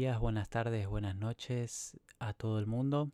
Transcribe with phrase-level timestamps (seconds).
[0.00, 3.10] Buenas tardes, buenas noches a todo el mundo.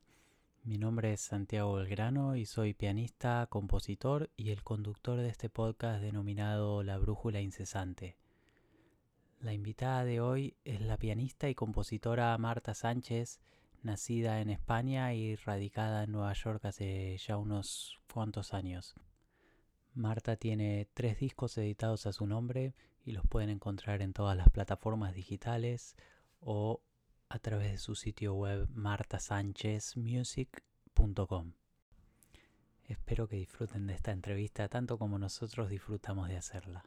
[0.62, 6.01] Mi nombre es Santiago Belgrano y soy pianista, compositor y el conductor de este podcast
[6.01, 8.16] denominado La Brújula Incesante.
[9.41, 13.41] La invitada de hoy es la pianista y compositora Marta Sánchez,
[13.82, 18.95] nacida en España y radicada en Nueva York hace ya unos cuantos años.
[19.93, 24.51] Marta tiene tres discos editados a su nombre y los pueden encontrar en todas las
[24.51, 25.96] plataformas digitales
[26.40, 26.80] o
[27.28, 31.52] a través de su sitio web martasanchezmusic.com.
[32.84, 36.84] Espero que disfruten de esta entrevista tanto como nosotros disfrutamos de hacerla.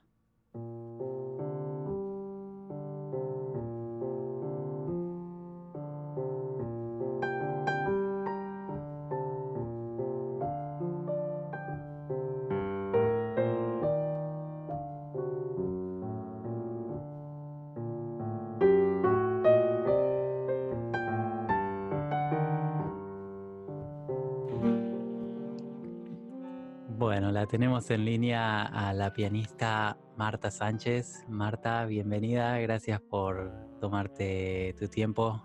[27.50, 31.26] Tenemos en línea a la pianista Marta Sánchez.
[31.28, 35.44] Marta, bienvenida, gracias por tomarte tu tiempo.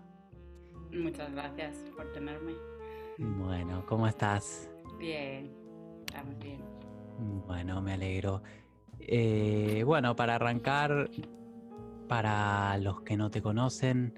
[0.93, 2.53] Muchas gracias por tenerme.
[3.17, 4.69] Bueno, ¿cómo estás?
[4.99, 5.51] Bien,
[6.05, 6.63] estamos bien.
[7.47, 8.43] Bueno, me alegro.
[8.99, 11.09] Eh, bueno, para arrancar,
[12.07, 14.13] para los que no te conocen,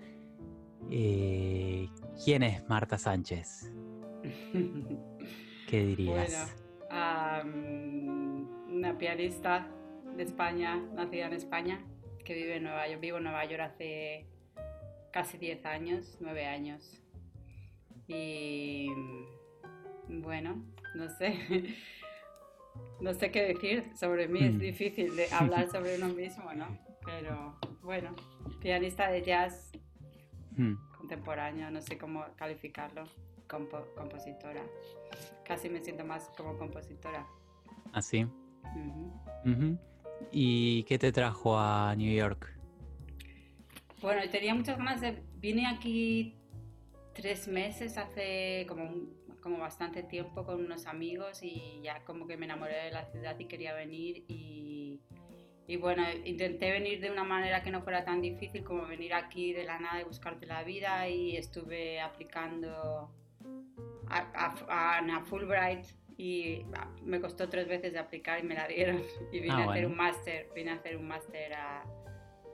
[0.92, 1.88] eh,
[2.22, 3.72] ¿quién es Marta Sánchez?
[5.70, 6.54] ¿Qué dirías?
[6.92, 9.68] Una pianista
[10.16, 11.82] de España, nacida en España,
[12.24, 13.02] que vive en Nueva York.
[13.02, 14.28] Vivo en Nueva York hace
[15.12, 17.02] casi 10 años, 9 años.
[18.08, 18.90] Y
[20.08, 20.64] bueno,
[20.96, 21.38] no sé.
[23.02, 24.60] No sé qué decir sobre mí, es mm.
[24.60, 26.78] difícil de hablar sobre uno mismo, ¿no?
[27.04, 28.16] Pero bueno,
[28.60, 29.72] pianista de jazz
[30.52, 30.76] mm.
[30.96, 33.06] contemporáneo, no sé cómo calificarlo
[33.48, 34.64] compositora.
[35.44, 37.26] Casi me siento más como compositora.
[37.94, 38.28] ¿Así?
[38.64, 38.74] ¿Ah,
[40.32, 42.54] ¿Y qué te trajo a New York?
[44.02, 45.24] Bueno, tenía muchas ganas de...
[45.40, 46.36] Vine aquí
[47.14, 48.92] tres meses hace como,
[49.42, 53.38] como bastante tiempo con unos amigos y ya como que me enamoré de la ciudad
[53.40, 55.00] y quería venir y,
[55.68, 59.52] y bueno, intenté venir de una manera que no fuera tan difícil como venir aquí
[59.54, 63.12] de la nada y buscarte la vida y estuve aplicando
[64.10, 65.86] a, a, Fulbright
[66.18, 66.66] y
[67.04, 69.86] me costó tres veces de aplicar y me la dieron y vine ah, a hacer
[69.86, 71.54] un máster, vine a hacer un máster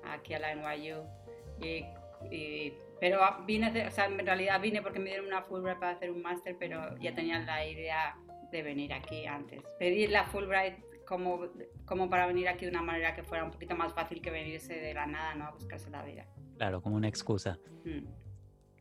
[0.03, 1.03] aquí a la NYU
[1.61, 6.09] y, pero vine, o sea, en realidad vine porque me dieron una Fulbright para hacer
[6.09, 8.15] un máster, pero ya tenía la idea
[8.51, 9.61] de venir aquí antes.
[9.77, 11.47] Pedir la Fulbright como,
[11.85, 14.73] como para venir aquí de una manera que fuera un poquito más fácil que venirse
[14.73, 15.45] de la nada, ¿no?
[15.45, 16.25] A buscarse la vida.
[16.57, 17.59] Claro, como una excusa.
[17.83, 18.05] Mm.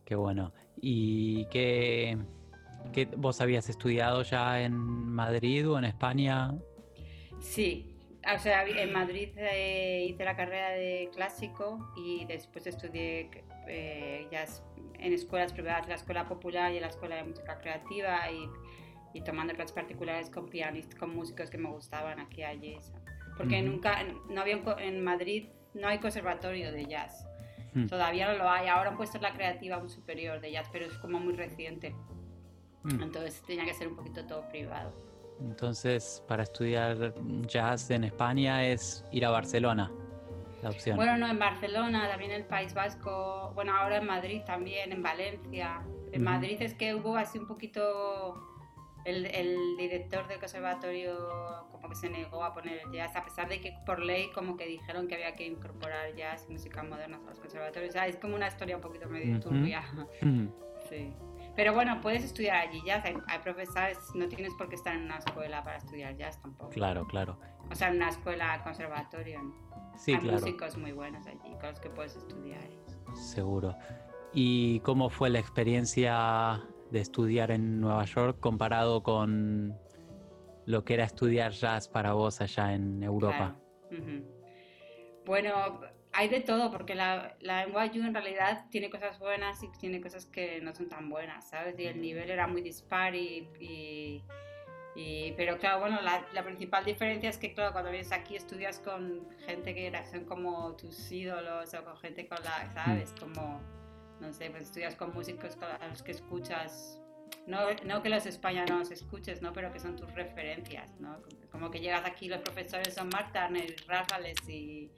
[0.04, 0.52] Qué bueno.
[0.80, 2.18] ¿Y qué,
[2.92, 6.52] ¿Que ¿Vos habías estudiado ya en Madrid o en España?
[7.40, 7.92] Sí,
[8.34, 13.30] o sea, en Madrid eh, hice la carrera de clásico y después estudié
[13.66, 14.28] eh,
[14.98, 19.72] en escuelas privadas, la escuela popular y la escuela de música creativa y, tomando clases
[19.72, 22.78] particulares con pianistas, con músicos que me gustaban aquí allí.
[23.36, 27.26] Porque nunca, no había en Madrid, no hay conservatorio de jazz.
[27.88, 28.68] Todavía no lo hay.
[28.68, 31.94] Ahora han puesto la creativa un superior de jazz, pero es como muy reciente.
[32.82, 33.02] Mm.
[33.02, 34.92] Entonces tenía que ser un poquito todo privado.
[35.40, 37.14] Entonces, para estudiar
[37.46, 39.90] jazz en España es ir a Barcelona,
[40.62, 40.96] la opción.
[40.96, 45.02] Bueno, no, en Barcelona, también en el País Vasco, bueno, ahora en Madrid también, en
[45.02, 45.82] Valencia.
[46.12, 48.51] En Madrid es que hubo así un poquito...
[49.04, 53.48] El, el, director del conservatorio como que se negó a poner el jazz, a pesar
[53.48, 57.18] de que por ley como que dijeron que había que incorporar jazz y música moderna
[57.18, 57.90] a los conservatorios.
[57.90, 59.82] O sea, es como una historia un poquito medio turbia.
[60.88, 61.12] sí.
[61.54, 63.04] Pero bueno, puedes estudiar allí jazz.
[63.04, 66.70] Hay, profesores, no tienes por qué estar en una escuela para estudiar jazz tampoco.
[66.70, 67.38] Claro, claro.
[67.70, 69.42] O sea, en una escuela conservatorio.
[69.42, 69.52] ¿no?
[69.96, 72.62] Sí, hay músicos muy buenos allí con los que puedes estudiar.
[73.14, 73.76] Seguro.
[74.32, 79.74] ¿Y cómo fue la experiencia de estudiar en Nueva York comparado con
[80.66, 83.56] lo que era estudiar jazz para vos allá en Europa?
[85.24, 85.80] Bueno,
[86.12, 90.26] hay de todo, porque la, la NYU en realidad tiene cosas buenas y tiene cosas
[90.26, 91.78] que no son tan buenas, ¿sabes?
[91.78, 93.48] Y el nivel era muy dispar y...
[94.94, 98.78] y, pero claro, bueno, la, la, principal diferencia es que, claro, cuando vienes aquí estudias
[98.78, 103.14] con gente que son como tus ídolos o con gente con la, ¿sabes?
[103.14, 103.18] Mm.
[103.18, 103.60] Como,
[104.22, 107.00] no sé, pues estudias con músicos a los que escuchas,
[107.46, 109.52] no, no que los españoles escuches, ¿no?
[109.52, 111.18] Pero que son tus referencias, ¿no?
[111.50, 114.90] como que llegas aquí, los profesores son Mark Turner, Rafales y,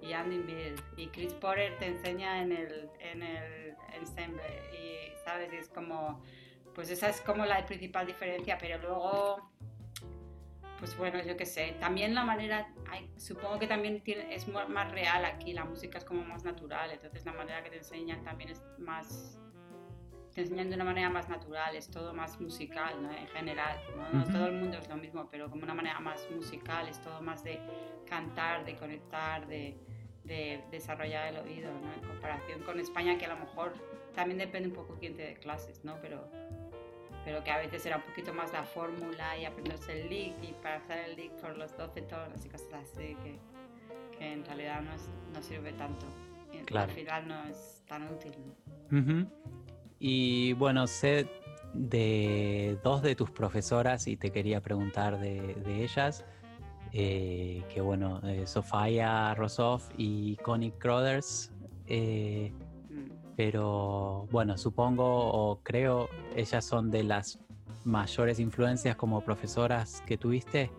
[0.00, 0.74] y Andy Mill.
[0.96, 4.42] Y Chris Porter te enseña en el, en el ensemble.
[4.72, 5.52] Y, ¿sabes?
[5.52, 6.22] es como,
[6.74, 9.50] pues esa es como la principal diferencia, pero luego
[10.78, 11.76] pues bueno, yo qué sé.
[11.80, 12.68] También la manera,
[13.16, 17.24] supongo que también tiene, es más real aquí, la música es como más natural, entonces
[17.24, 19.38] la manera que te enseñan también es más,
[20.34, 23.10] te enseñan de una manera más natural, es todo más musical, ¿no?
[23.10, 23.76] En general,
[24.12, 24.24] ¿no?
[24.24, 27.42] todo el mundo es lo mismo, pero como una manera más musical, es todo más
[27.42, 27.60] de
[28.06, 29.76] cantar, de conectar, de,
[30.24, 31.92] de desarrollar el oído, ¿no?
[31.92, 33.74] En comparación con España, que a lo mejor
[34.14, 35.96] también depende un poco quién te dé clases, ¿no?
[36.00, 36.30] Pero
[37.28, 40.52] pero que a veces era un poquito más la fórmula y aprenderse el lick y
[40.62, 43.38] para hacer el lick por los 12 tonos y cosas así que,
[44.16, 44.92] que en realidad no,
[45.34, 46.06] no, sirve tanto.
[46.74, 48.32] Al final no es tan útil.
[49.98, 51.28] Y bueno, sé
[51.74, 56.24] de dos de tus profesoras y te quería preguntar de, de ellas.
[56.94, 61.52] Eh, que bueno, eh, Sofía Rosoff y Connie Crothers.
[61.88, 62.54] Eh,
[63.38, 67.38] pero bueno, supongo o creo ellas son de las
[67.84, 70.72] mayores influencias como profesoras que tuviste.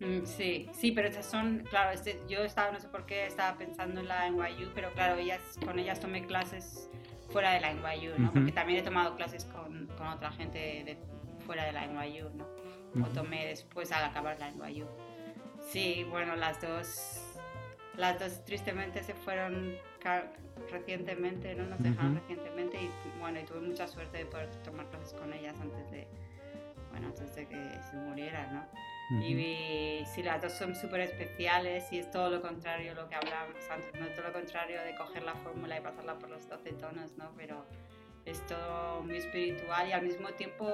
[0.00, 3.58] Mm, sí, sí, pero esas son, claro, este, yo estaba, no sé por qué, estaba
[3.58, 6.88] pensando en la NYU, pero claro, ellas, con ellas tomé clases
[7.28, 8.32] fuera de la NYU, ¿no?
[8.32, 10.96] Porque también he tomado clases con, con otra gente de,
[11.44, 12.46] fuera de la NYU, ¿no?
[13.04, 14.86] O tomé después al acabar la NYU.
[15.70, 17.20] Sí, bueno, las dos,
[17.94, 19.76] las dos tristemente se fueron
[20.70, 21.66] recientemente, ¿no?
[21.66, 25.56] Nos dejaron recientemente y bueno, y tuve mucha suerte de poder tomar clases con ellas
[25.60, 26.06] antes de,
[26.90, 28.66] bueno, antes de que se murieran, ¿no?
[29.20, 33.62] Y si las dos son súper especiales y es todo lo contrario lo que hablábamos
[33.70, 37.16] antes, no todo lo contrario de coger la fórmula y pasarla por los 12 tonos,
[37.16, 37.30] ¿no?
[37.36, 37.64] Pero
[38.24, 40.66] es todo muy espiritual y al mismo tiempo,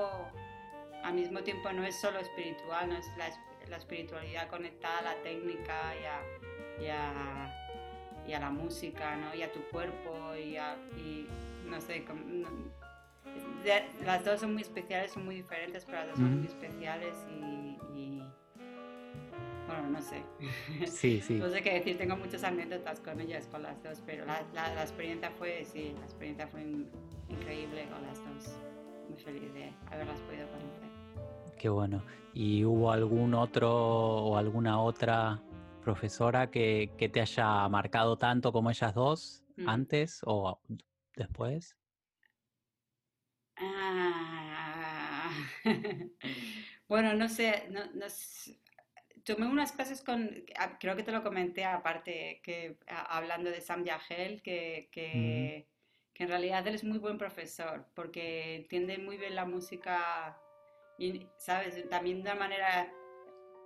[1.02, 3.28] al mismo tiempo no es solo espiritual, no es la,
[3.68, 7.61] la espiritualidad conectada a la técnica y a, y a
[8.26, 9.34] y a la música, ¿no?
[9.34, 11.26] Y a tu cuerpo y, a, y
[11.68, 12.04] no sé,
[14.04, 18.22] las dos son muy especiales, son muy diferentes, pero las dos son muy especiales y,
[19.66, 20.22] bueno, no sé.
[20.86, 21.34] Sí, sí.
[21.34, 24.74] no sé qué decir, tengo muchas anécdotas con ellas, con las dos, pero la, la,
[24.74, 26.62] la experiencia fue, sí, la experiencia fue
[27.28, 28.56] increíble con las dos.
[29.08, 30.92] Muy feliz de haberlas podido conocer.
[31.58, 32.02] Qué bueno.
[32.34, 35.40] ¿Y hubo algún otro o alguna otra
[35.82, 39.68] profesora que, te haya marcado tanto como ellas dos mm.
[39.68, 40.60] antes o
[41.14, 41.76] después?
[43.56, 45.30] Ah,
[46.88, 47.82] bueno, no sé, no,
[49.24, 53.84] tomé unas clases con, ah, creo que te lo comenté aparte, que hablando de Sam
[53.84, 55.68] Yagel, que, que,
[56.14, 60.40] que, en realidad él es muy buen profesor porque entiende muy bien la música
[60.98, 61.88] y, ¿sabes?
[61.88, 62.92] También de una manera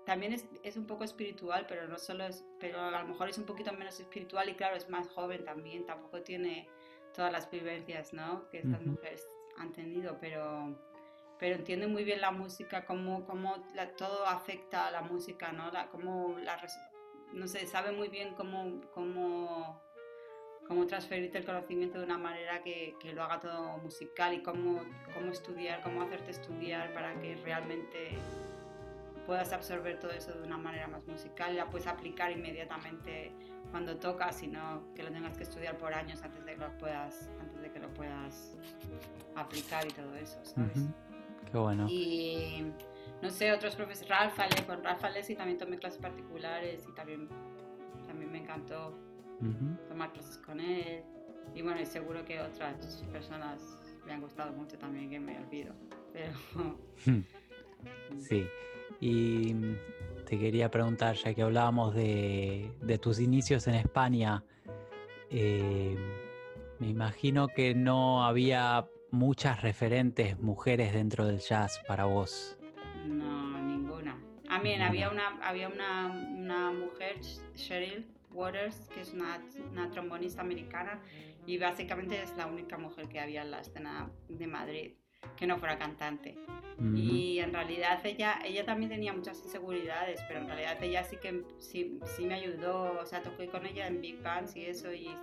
[0.06, 3.38] también es, es, un poco espiritual, pero no solo es, pero a lo mejor es
[3.38, 6.68] un poquito menos espiritual y claro, es más joven también, tampoco tiene
[7.12, 8.48] todas las vivencias, ¿no?
[8.48, 9.26] Que estas mujeres
[9.58, 10.78] han tenido, pero,
[11.40, 13.56] pero entiende muy bien la música, cómo, cómo
[13.98, 15.72] todo afecta a la música, ¿no?
[15.72, 16.56] La, cómo la,
[17.32, 19.82] no sé, sabe muy bien cómo, cómo,
[20.68, 24.84] cómo transferirte el conocimiento de una manera que, que lo haga todo musical y cómo,
[25.14, 28.16] cómo estudiar, cómo hacerte estudiar para que realmente
[29.26, 33.32] puedas absorber todo eso de una manera más musical, la puedes aplicar inmediatamente
[33.70, 37.28] cuando tocas, sino que lo tengas que estudiar por años antes de que lo puedas,
[37.40, 38.56] antes de que lo puedas
[39.34, 40.88] aplicar y todo eso, ¿sabes?
[41.50, 41.86] Qué bueno.
[41.88, 42.72] Y
[43.22, 47.28] no sé, otros profesores, Rafa, con Rafa Lessi también tomé clases particulares y también,
[48.06, 48.94] también me encantó
[49.88, 51.02] tomar clases con él.
[51.54, 55.74] Y bueno, y seguro que otras personas me han gustado mucho también, que me olvido.
[56.12, 56.32] Pero.
[58.18, 58.48] Sí.
[59.00, 59.54] Y
[60.26, 64.42] te quería preguntar, ya que hablábamos de, tus inicios en España,
[65.30, 65.96] eh,
[66.78, 72.58] me imagino que no había muchas referentes mujeres dentro del jazz para vos.
[73.06, 74.18] No, ninguna.
[74.48, 77.20] A mí había una, había una, una, mujer,
[77.54, 79.40] Cheryl Waters, que es una,
[79.70, 81.00] una trombonista americana,
[81.46, 84.92] y básicamente es la única mujer que había en la escena de Madrid
[85.36, 86.36] que no fuera cantante.
[86.94, 91.42] Y en realidad ella, ella también tenía muchas inseguridades, pero en realidad ella sí que
[91.58, 95.16] sí, sí me ayudó, o sea, toqué con ella en Big Bands y eso, y,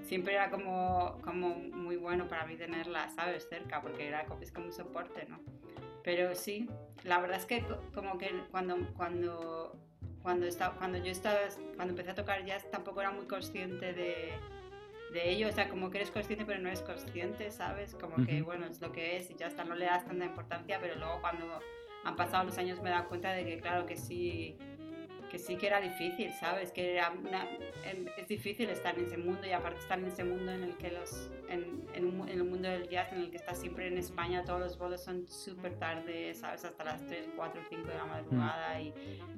[0.00, 4.66] siempre era como, como muy bueno para mí tenerla, ¿sabes?, cerca, porque era es como
[4.66, 5.40] un soporte, ¿no?
[6.02, 6.70] Pero sí,
[7.04, 7.62] la verdad es que
[7.94, 9.78] como que cuando, cuando,
[10.22, 11.40] cuando, estaba, cuando yo estaba,
[11.76, 14.32] cuando empecé a tocar jazz tampoco era muy consciente de
[15.12, 17.94] de ello, o sea, como que eres consciente pero no eres consciente, ¿sabes?
[17.94, 20.78] Como que, bueno, es lo que es y ya está, no le das tanta importancia,
[20.80, 21.60] pero luego cuando
[22.04, 24.56] han pasado los años me he dado cuenta de que claro que sí,
[25.28, 26.72] que sí que era difícil, ¿sabes?
[26.72, 27.12] Que era
[27.84, 30.76] em, es difícil estar en ese mundo y aparte estar en ese mundo en el
[30.76, 34.44] que los, en, en, el mundo del jazz en el que estás siempre en España,
[34.44, 36.64] todos los bolos son súper tarde, ¿sabes?
[36.64, 38.92] Hasta las 3, 4, 5 de la madrugada y,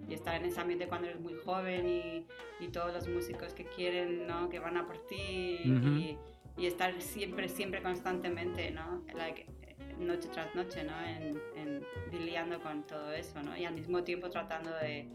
[0.08, 2.26] y, estar en ese ambiente cuando eres muy joven y,
[2.64, 4.48] y, todos los músicos que quieren, ¿no?
[4.48, 6.18] Que van a por ti y,
[6.56, 9.04] y, estar siempre, siempre constantemente, ¿no?
[9.14, 9.46] Like,
[9.98, 10.98] noche tras noche, ¿no?
[11.04, 13.56] En, en, lidiando con todo eso, ¿no?
[13.56, 15.06] Y al mismo tiempo tratando de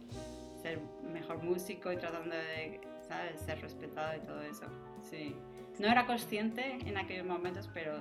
[0.65, 0.79] ser
[1.13, 3.39] mejor músico y tratando de, ¿sabes?
[3.39, 4.65] Ser respetado y todo eso.
[5.03, 5.35] Sí.
[5.77, 7.93] No era consciente en aquellos momentos, pero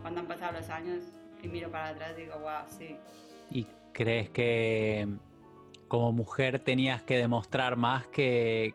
[0.00, 1.04] cuando han pasado los años
[1.42, 2.96] y miro para atrás digo, wow, sí.
[3.50, 5.06] ¿Y crees que
[5.86, 8.74] como mujer tenías que demostrar más que,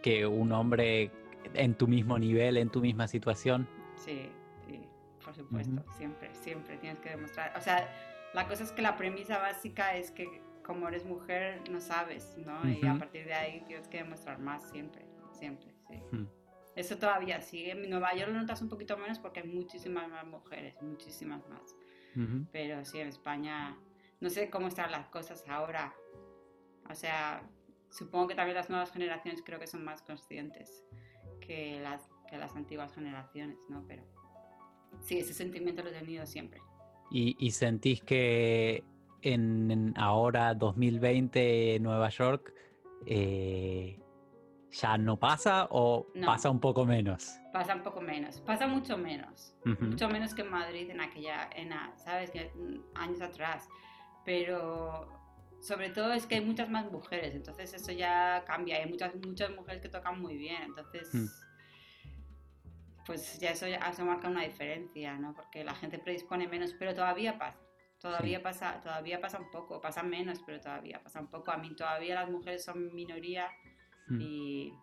[0.00, 1.10] que un hombre
[1.54, 3.66] en tu mismo nivel, en tu misma situación?
[3.96, 4.30] Sí,
[4.64, 4.80] sí,
[5.24, 7.52] por supuesto, siempre, siempre tienes que demostrar.
[7.56, 7.88] O sea,
[8.32, 12.68] la cosa es que la premisa básica es que como eres mujer no sabes, ¿no?
[12.68, 16.02] Y a partir de ahí tienes que demostrar más siempre, siempre, sí.
[16.74, 17.72] Eso todavía sigue.
[17.72, 21.76] En Nueva York lo notas un poquito menos porque hay muchísimas más mujeres, muchísimas más.
[22.52, 23.76] Pero sí, en España,
[24.20, 25.94] no sé cómo están las cosas ahora.
[26.88, 27.42] O sea,
[27.90, 30.84] supongo que también las nuevas generaciones creo que son más conscientes
[31.40, 33.84] que las, que las antiguas generaciones, ¿no?
[33.86, 34.04] Pero
[35.00, 36.60] sí, ese sentimiento lo he tenido siempre.
[37.10, 38.84] ¿Y, y sentís que
[39.24, 42.52] en, ahora 2020 Nueva York
[43.06, 43.98] eh,
[44.70, 47.38] ya no pasa o pasa un poco menos?
[47.52, 51.70] Pasa un poco menos, pasa mucho menos, mucho menos que en Madrid en aquella, en,
[51.96, 52.32] ¿sabes?
[52.94, 53.68] Años atrás,
[54.24, 55.08] pero
[55.60, 59.50] sobre todo es que hay muchas más mujeres, entonces eso ya cambia, hay muchas, muchas
[59.50, 61.12] mujeres que tocan muy bien, entonces...
[61.12, 61.26] Hmm.
[63.06, 65.34] Pues ya eso ya se marca una diferencia, ¿no?
[65.34, 67.63] Porque la gente predispone menos, pero todavía pasa.
[68.04, 71.50] Todavía, pasa, todavía pasa un poco, pasa menos, pero todavía pasa un poco.
[71.50, 73.48] A mí todavía las mujeres son minoría
[74.08, 74.20] hmm.
[74.20, 74.74] y,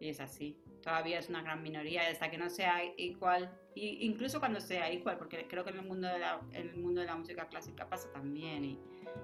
[0.00, 0.56] y, es así.
[0.82, 5.18] Todavía es una gran minoría hasta que no sea igual, y incluso cuando sea igual,
[5.18, 7.86] porque creo que en el mundo de la, en el mundo de la música clásica
[7.86, 8.78] pasa también y,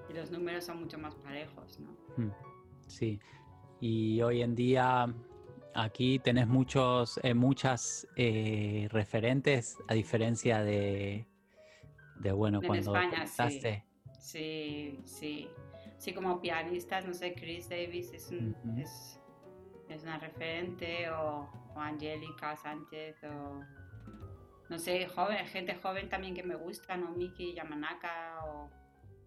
[0.07, 1.97] y los números son mucho más parejos, ¿no?
[2.15, 2.31] Hmm.
[2.85, 3.19] Sí,
[3.81, 5.11] y hoy en día
[5.73, 11.25] aquí tenés muchos, eh, muchas eh, referentes a diferencia de
[12.19, 13.61] de bueno cuando España, Sí.
[14.19, 15.01] sí.
[15.05, 15.49] sí,
[15.97, 18.31] sí, como pianistas, no sé, Chris Davis es,
[18.77, 19.19] es,
[19.89, 23.61] es, una referente, o, o Angélica Sánchez, o
[24.69, 27.11] no sé, joven, gente joven también que me gusta, ¿no?
[27.11, 28.69] Miki Yamanaka, o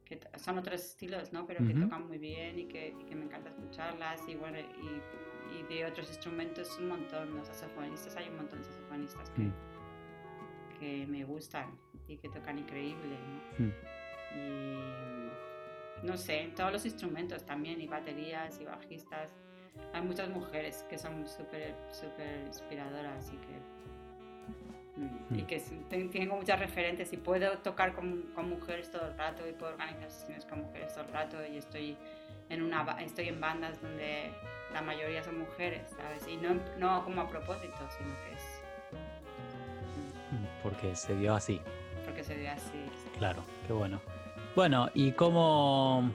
[0.05, 1.47] que son otros estilos, ¿no?
[1.47, 5.63] Pero que tocan muy bien y que, que, me encanta escucharlas, y bueno, y, y,
[5.63, 9.55] de otros instrumentos un montón, los saxofonistas, hay un montón de saxofonistas que, mm.
[10.79, 11.79] que me gustan
[12.11, 13.17] y que tocan increíble,
[13.59, 13.67] ¿no?
[13.67, 13.73] Hmm.
[14.37, 19.35] Y no sé, todos los instrumentos también, y baterías y bajistas.
[19.93, 25.47] Hay muchas mujeres que son súper, súper inspiradoras y que, mm, y hmm.
[25.47, 29.73] que tengo muchas referentes y puedo tocar con, con, mujeres todo el rato y puedo
[29.73, 31.97] organizar sesiones con mujeres todo el rato y estoy
[32.49, 34.33] en, una, estoy en bandas donde
[34.73, 36.27] la mayoría son mujeres, ¿sabes?
[36.27, 38.63] Y no, no como a propósito, sino que es...
[40.33, 41.61] Hmm, porque se dio así
[42.21, 42.79] que se ve así.
[43.19, 44.01] Claro, qué bueno.
[44.55, 46.11] Bueno, ¿y cómo,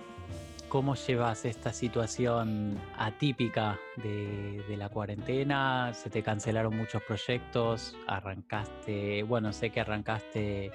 [0.70, 5.94] cómo llevas esta situación atípica de, la cuarentena?
[5.94, 7.96] ¿Se te cancelaron muchos proyectos?
[8.08, 10.72] ¿Arrancaste, bueno, sé que arrancaste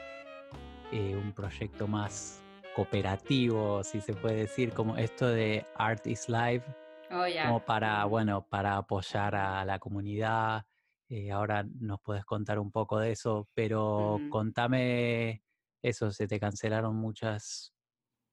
[0.92, 2.42] eh, un proyecto más
[2.75, 6.64] cooperativo, si se puede decir, como esto de Art is Live,
[7.10, 10.64] oh, como para, bueno, para apoyar a la comunidad,
[11.11, 15.43] eh, ahora nos puedes contar un poco de eso, pero contame
[15.83, 17.75] eso, se te cancelaron muchas,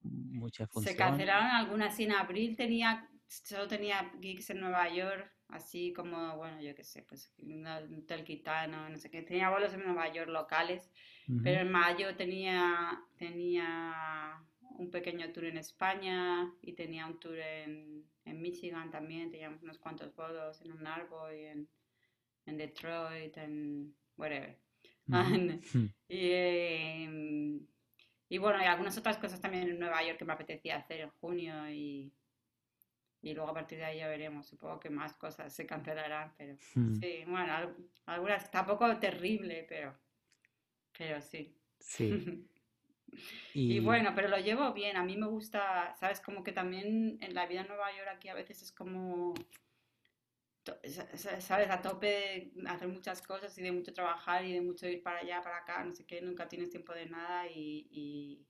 [0.02, 0.96] muchas funciones.
[0.96, 6.62] Se cancelaron algunas, en abril tenía, solo tenía gigs en Nueva York, así como, bueno,
[6.62, 10.30] yo qué sé, pues un hotel quitano, no sé qué, tenía vuelos en Nueva York
[10.30, 10.92] locales,
[11.42, 14.40] pero en mayo tenía, tenía
[14.78, 19.80] un pequeño tour en España y tenía un tour en, en Michigan también, teníamos unos
[19.80, 21.70] cuantos vuelos en un árbol y en
[22.48, 24.58] en Detroit, en whatever.
[26.10, 27.60] y, em,
[28.30, 31.10] y, bueno, hay algunas otras cosas también en Nueva York que me apetecía hacer en
[31.22, 32.12] junio y,
[33.22, 34.48] y luego a partir de ahí ya veremos.
[34.48, 36.58] Supongo que más cosas se cancelarán, pero
[37.00, 37.76] sí, bueno,
[38.06, 39.98] algunas tampoco terrible, pero,
[40.98, 41.56] pero sí.
[41.80, 42.48] Sí.
[43.54, 43.78] Y...
[43.78, 43.80] y...
[43.80, 44.98] bueno, pero lo llevo bien.
[44.98, 46.20] A mí me gusta, ¿sabes?
[46.20, 49.34] Como que también en la vida en Nueva York aquí a veces es como
[51.40, 55.02] sabes, a tope de hacer muchas cosas y de mucho trabajar y de mucho ir
[55.02, 58.46] para allá, para acá, no sé qué, nunca tienes tiempo de nada y,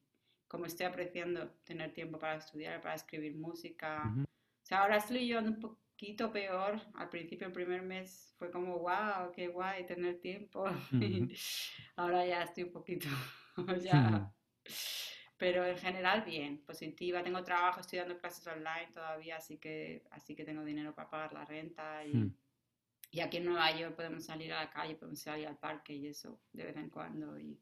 [0.48, 4.04] como estoy apreciando tener tiempo para estudiar, para escribir música.
[4.18, 6.80] O sea, ahora estoy llevando un poquito peor.
[6.96, 10.66] Al principio, el primer mes fue como, wow, qué guay tener tiempo.
[11.98, 13.10] ahora ya estoy un poquito,
[13.82, 14.32] ya.
[15.38, 17.24] Pero en general bien, positiva.
[17.24, 21.34] Tengo trabajo, estoy dando clases online todavía, así que, así que tengo dinero para pagar
[21.34, 22.03] la renta.
[22.06, 22.36] Y, hmm.
[23.12, 26.08] y aquí en Nueva York podemos salir a la calle, podemos salir al parque y
[26.08, 27.39] eso de vez en cuando.
[27.39, 27.60] Y,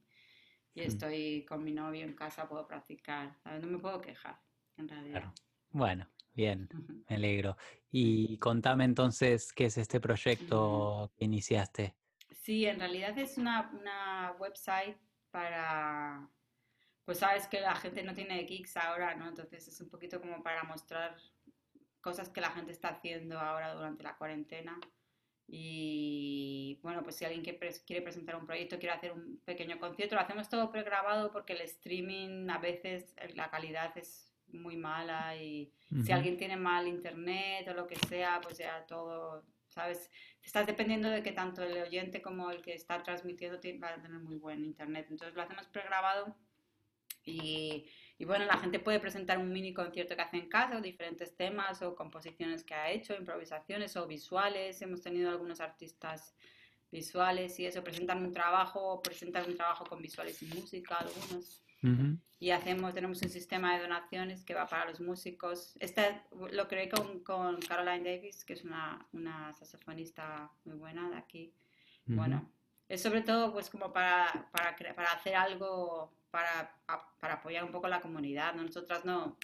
[0.74, 0.84] y hmm.
[0.84, 3.38] estoy con mi novio en casa, puedo practicar.
[3.44, 4.40] No me puedo quejar,
[4.78, 5.34] en realidad.
[5.72, 6.70] Bueno, bien,
[7.10, 7.58] me alegro.
[7.92, 11.94] Y contame entonces qué es este proyecto que iniciaste.
[12.32, 14.98] Sí, en realidad es una, una website
[15.32, 16.30] para
[17.06, 19.28] pues sabes que la gente no tiene geeks ahora, ¿no?
[19.28, 21.16] Entonces es un poquito como para mostrar
[22.02, 24.80] cosas que la gente está haciendo ahora durante la cuarentena.
[25.48, 30.22] Y bueno, pues si alguien quiere presentar un proyecto, quiere hacer un pequeño concierto, lo
[30.22, 35.72] hacemos todo pregrabado porque el streaming a veces eh, la calidad es muy mala y
[36.04, 40.10] si alguien tiene mal internet o lo que sea, pues ya todo, ¿sabes?
[40.44, 44.20] Estás dependiendo de que tanto el oyente como el que está transmitiendo va a tener
[44.20, 45.08] muy buen internet.
[45.10, 46.36] Entonces lo hacemos pregrabado
[47.26, 47.88] y,
[48.26, 51.82] bueno, la gente puede presentar un mini concierto que hace en casa, o diferentes temas
[51.82, 54.82] o composiciones que ha hecho, improvisaciones o visuales.
[54.82, 56.36] Hemos tenido algunos artistas
[56.92, 61.62] visuales y eso, presentan un trabajo, presentan un trabajo con visuales y música, algunos.
[62.40, 65.78] Y hacemos, tenemos un sistema de donaciones que va para los músicos.
[65.80, 66.20] Este
[66.52, 71.54] lo creé con, con Caroline Davis, que es una, una saxofonista muy buena de aquí.
[72.08, 72.52] Bueno,
[72.88, 76.76] es sobre todo pues como para, para, para hacer algo para,
[77.20, 78.54] para apoyar un poco la comunidad.
[78.56, 79.38] Nosotras no,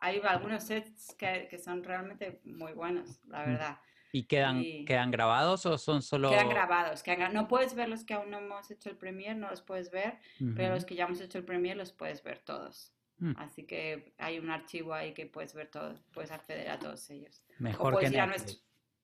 [0.00, 3.78] hay algunos sets que, que, son realmente muy buenos, la verdad.
[4.12, 6.30] ¿Y quedan, quedan grabados o son solo...?
[6.30, 7.04] Quedan grabados.
[7.32, 10.18] no puedes ver los que aún no hemos hecho el premier, no los puedes ver,
[10.56, 12.92] pero los que ya hemos hecho el premier los puedes ver todos.
[13.18, 13.34] Mm.
[13.36, 17.42] Así que hay un archivo ahí que puedes ver todos, puedes acceder a todos ellos.
[17.58, 18.56] Mejor que ir a nuestro,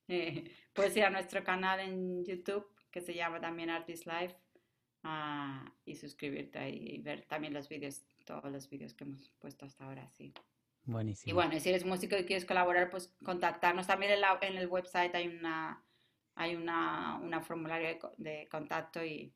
[0.73, 4.37] Puedes ir a nuestro canal en YouTube, que se llama también Artist Life,
[5.03, 9.67] ah, y suscribirte ahí y ver también los vídeos, todos los vídeos que hemos puesto
[9.67, 10.33] hasta ahora, sí.
[10.85, 11.31] Buenísimo.
[11.31, 13.87] Y bueno, si eres músico y quieres colaborar, pues contactarnos.
[13.87, 15.85] También en, la, en el website hay una
[16.35, 19.35] hay una, una formulario de, contacto y,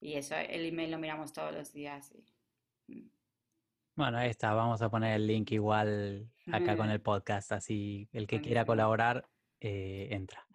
[0.00, 2.14] y, eso, el email lo miramos todos los días.
[2.86, 3.08] Mm.
[3.96, 8.28] Bueno, ahí está, vamos a poner el link igual acá con el podcast, así el
[8.28, 9.28] que quiera colaborar
[9.60, 10.46] eh, entra.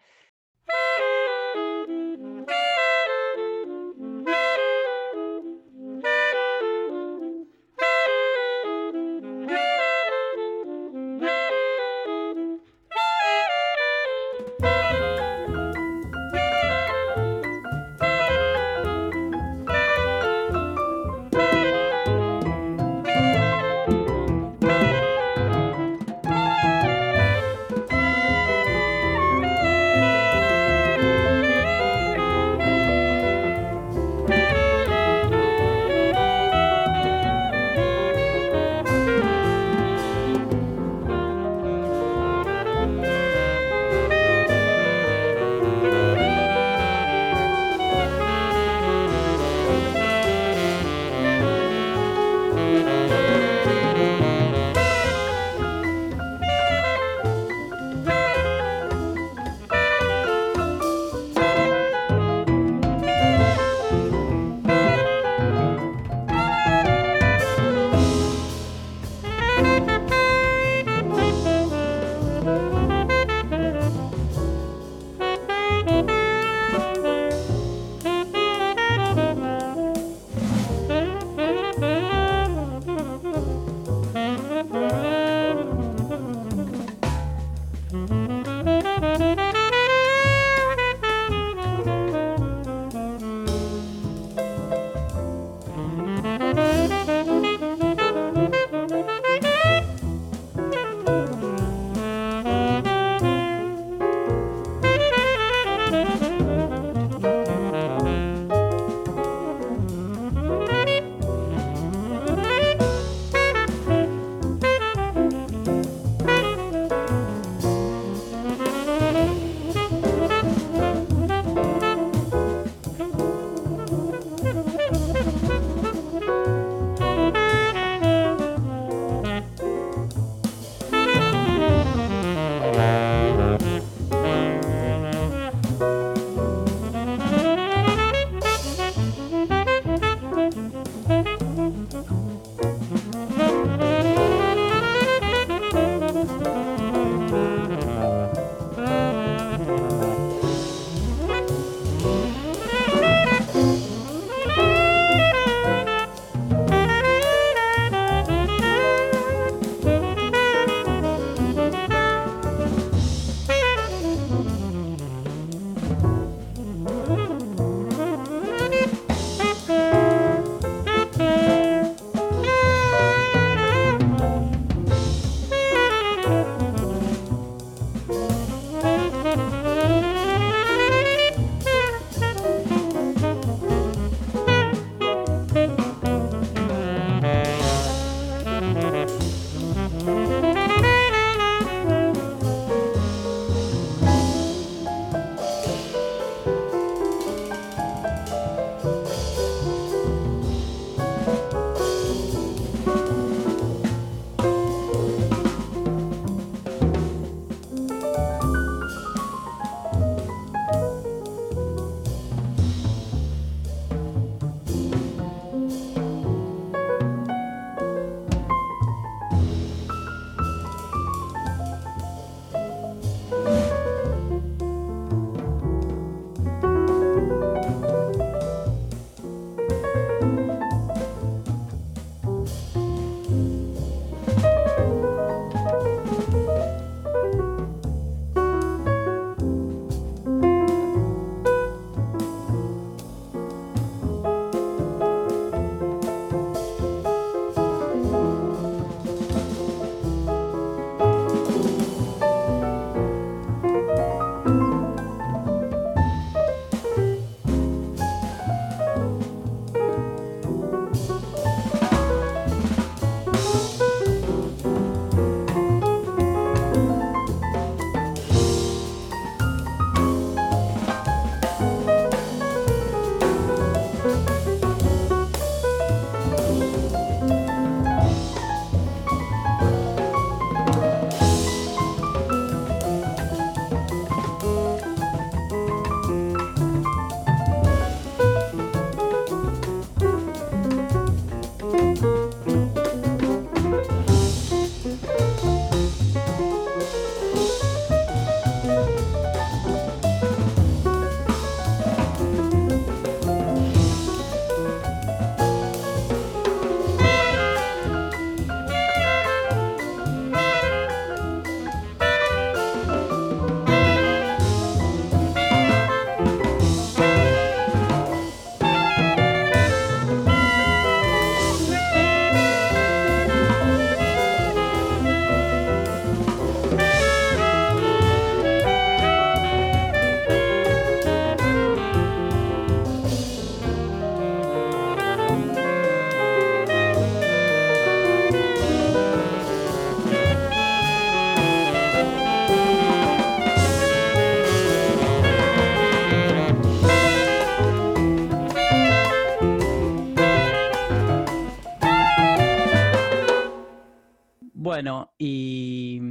[354.84, 356.02] Bueno, y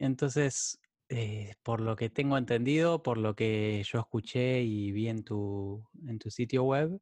[0.00, 5.22] entonces, eh, por lo que tengo entendido, por lo que yo escuché y vi en
[5.22, 7.00] tu, en tu sitio web,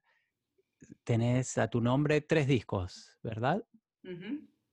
[1.02, 3.64] tenés a tu nombre tres discos, ¿verdad?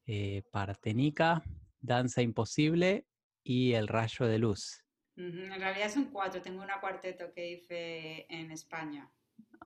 [0.05, 1.43] Eh, Partenica,
[1.79, 3.07] Danza Imposible
[3.41, 4.83] y El Rayo de Luz.
[5.15, 6.41] En realidad son cuatro.
[6.41, 9.09] Tengo una cuarteto que hice en España.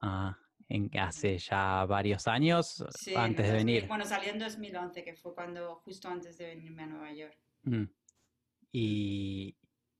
[0.00, 0.38] Ah,
[0.72, 2.84] en, hace ya varios años
[3.16, 3.86] antes de venir.
[3.86, 7.38] Bueno, salió en 2011, que fue cuando justo antes de venirme a Nueva York.
[7.64, 7.84] Mm.
[8.72, 9.56] Y,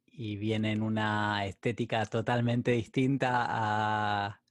[0.06, 4.42] y viene en una estética totalmente distinta a,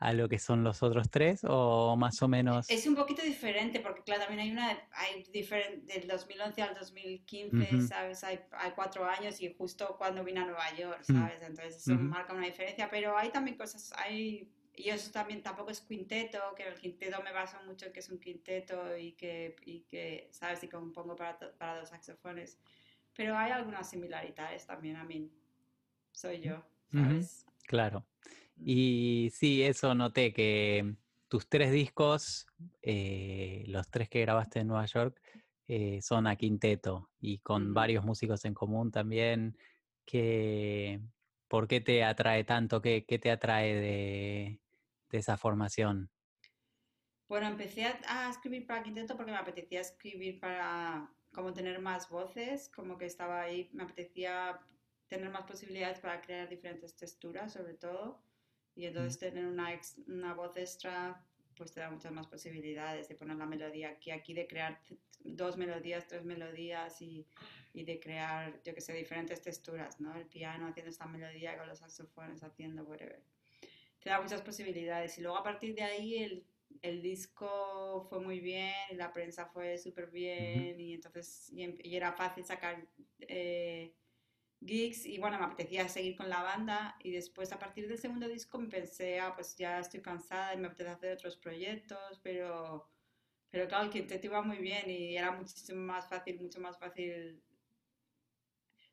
[0.00, 2.68] a lo que son los otros tres o más o menos?
[2.70, 7.86] Es un poquito diferente porque claro, también hay una, hay diferente, del 2011 al 2015,
[7.86, 8.24] ¿sabes?
[8.24, 11.12] Hay, hay, cuatro años y justo cuando vine a Nueva York, mm.
[11.12, 11.42] ¿sabes?
[11.42, 15.80] Entonces eso marca una diferencia, pero hay también cosas, hay, y eso también tampoco es
[15.80, 19.80] quinteto, que el quinteto me baso mucho en que es un quinteto y que, y
[19.80, 20.62] que ¿sabes?
[20.64, 22.58] Y compongo para, para dos saxofones,
[23.14, 25.30] pero hay algunas similaridades también a mí,
[26.12, 27.46] soy yo, ¿sabes?
[27.66, 28.04] Claro.
[28.56, 30.94] Y sí, eso noté que
[31.28, 32.46] tus tres discos,
[32.82, 35.20] eh, los tres que grabaste en Nueva York,
[35.68, 39.56] eh, son a quinteto y con varios músicos en común también.
[40.04, 41.00] Que,
[41.50, 42.80] ¿Por qué te atrae tanto?
[42.80, 44.60] ¿Qué, qué te atrae de,
[45.10, 46.08] de, esa formación?
[47.28, 52.68] Bueno, empecé a, escribir para quinteto porque me apetecía escribir para como tener más voces,
[52.68, 54.60] como que estaba ahí, me apetecía
[55.08, 58.22] tener más posibilidades para crear diferentes texturas sobre todo.
[58.76, 59.70] Y entonces tener una,
[60.06, 61.20] una voz extra
[61.56, 64.80] pues te da muchas más posibilidades de poner la melodía aquí, aquí de crear
[65.24, 67.26] dos melodías, tres melodías y,
[67.72, 70.14] y de crear, yo que sé, diferentes texturas, ¿no?
[70.16, 73.22] El piano haciendo esta melodía con los saxofones haciendo whatever.
[74.00, 76.44] Te da muchas posibilidades y luego a partir de ahí el,
[76.82, 81.96] el disco fue muy bien, la prensa fue súper bien y entonces y, em, y,
[81.96, 82.86] era fácil sacar...
[83.20, 83.94] Eh,
[84.64, 88.28] gigs y bueno, me apetecía seguir con la banda y después a partir del segundo
[88.28, 92.88] disco me pensé, ah, pues ya estoy cansada y me apetece hacer otros proyectos, pero,
[93.50, 97.42] pero claro, el quinteto iba muy bien y era muchísimo más fácil, mucho más fácil.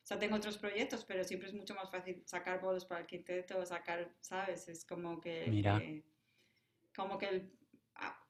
[0.08, 3.66] Sea, tengo otros proyectos, pero siempre es mucho más fácil sacar bolos para el quinteto,
[3.66, 4.70] sacar, ¿sabes?
[4.70, 6.06] Es como que, que
[6.96, 7.52] como que el,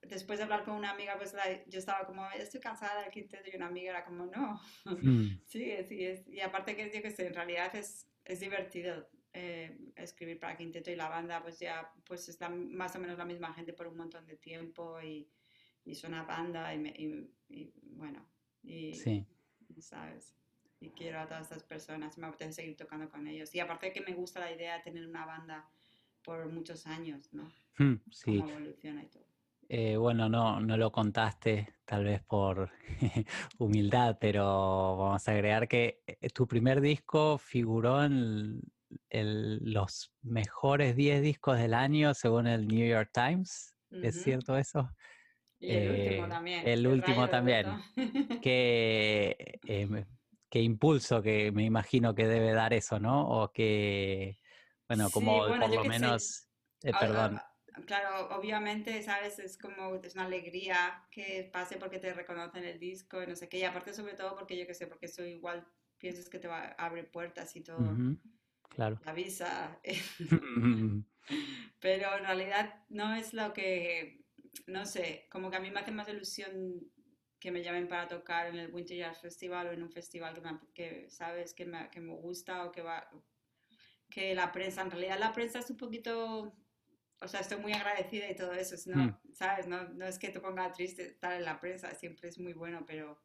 [0.02, 1.36] después de hablar con una amiga, pues
[1.68, 5.40] yo estaba como, estoy cansada del quinteto y una amiga era como, no, mm.
[5.46, 9.78] sí, sí, es, y aparte que, yo que sé, en realidad es, es divertido eh,
[9.94, 13.54] escribir para quinteto y la banda pues ya pues está más o menos la misma
[13.54, 15.30] gente por un montón de tiempo y,
[15.84, 18.28] y suena banda y, y, bueno,
[18.64, 19.24] y, sí.
[19.78, 20.34] ¿sabes?
[20.80, 23.54] Y quiero a todas estas personas, me apetece seguir tocando con ellos.
[23.54, 25.68] Y aparte que me gusta la idea de tener una banda
[26.22, 27.50] por muchos años, ¿no?
[27.78, 28.38] Mm, sí.
[28.38, 29.24] Cómo evoluciona y todo.
[29.70, 32.70] Eh, bueno, no, no lo contaste, tal vez por
[33.58, 38.62] humildad, pero vamos a agregar que eh, tu primer disco figuró en
[39.10, 43.74] los mejores 10 discos del año según el New York Times.
[43.90, 44.90] ¿Es cierto eso?
[45.60, 46.66] Y el último eh, también.
[46.66, 47.66] El, último también.
[50.48, 53.28] qué, impulso que me imagino que debe dar eso, ¿no?
[53.28, 54.38] O que,
[54.88, 56.48] bueno, como por lo menos...
[56.80, 57.40] perdón
[57.84, 59.38] claro, obviamente, ¿sabes?
[59.38, 63.48] Es como, es una alegría que pase porque te reconocen el disco y no sé
[63.48, 63.58] qué.
[63.58, 65.66] Y aparte, sobre todo, porque yo qué sé, porque eso igual
[65.98, 67.96] piensas que te va a abrir puertas y todo.
[68.68, 69.00] Claro.
[69.04, 69.80] La visa.
[71.80, 74.24] Pero en realidad no es lo que,
[74.66, 76.80] no sé, como que a mí me hace más ilusión
[77.38, 80.72] que me llamen para tocar en el Winter Jazz Festival o en un festival que,
[80.74, 83.08] que sabes, que me, que me gusta o que va,
[84.10, 86.54] que la prensa, en realidad la prensa es un poquito
[87.20, 89.16] o sea, estoy muy agradecida y todo eso, no, hmm.
[89.32, 89.66] ¿sabes?
[89.66, 92.84] No, no, es que te ponga triste estar en la prensa, siempre es muy bueno,
[92.86, 93.20] pero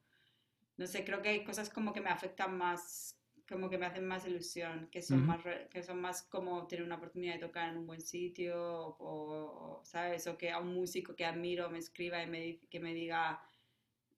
[0.77, 4.05] no sé, creo que hay cosas como que me afectan más, como que me hacen
[4.05, 7.77] más ilusión, que son, más, que son más como tener una oportunidad de tocar en
[7.77, 10.25] un buen sitio, o, ¿sabes?
[10.25, 13.43] O que a un músico que admiro me escriba y me, que me diga,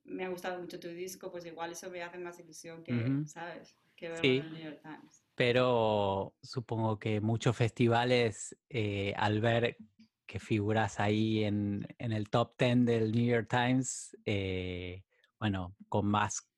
[0.05, 3.75] me ha gustado mucho tu disco, pues igual eso me hace más ilusión que, ¿sabes?
[3.95, 5.23] Que verlo en el New York Times.
[5.35, 9.77] Pero supongo que muchos festivales, eh, al ver
[10.25, 15.03] que figuras ahí en, el top 10 del New York Times, eh,
[15.39, 16.49] bueno, con más,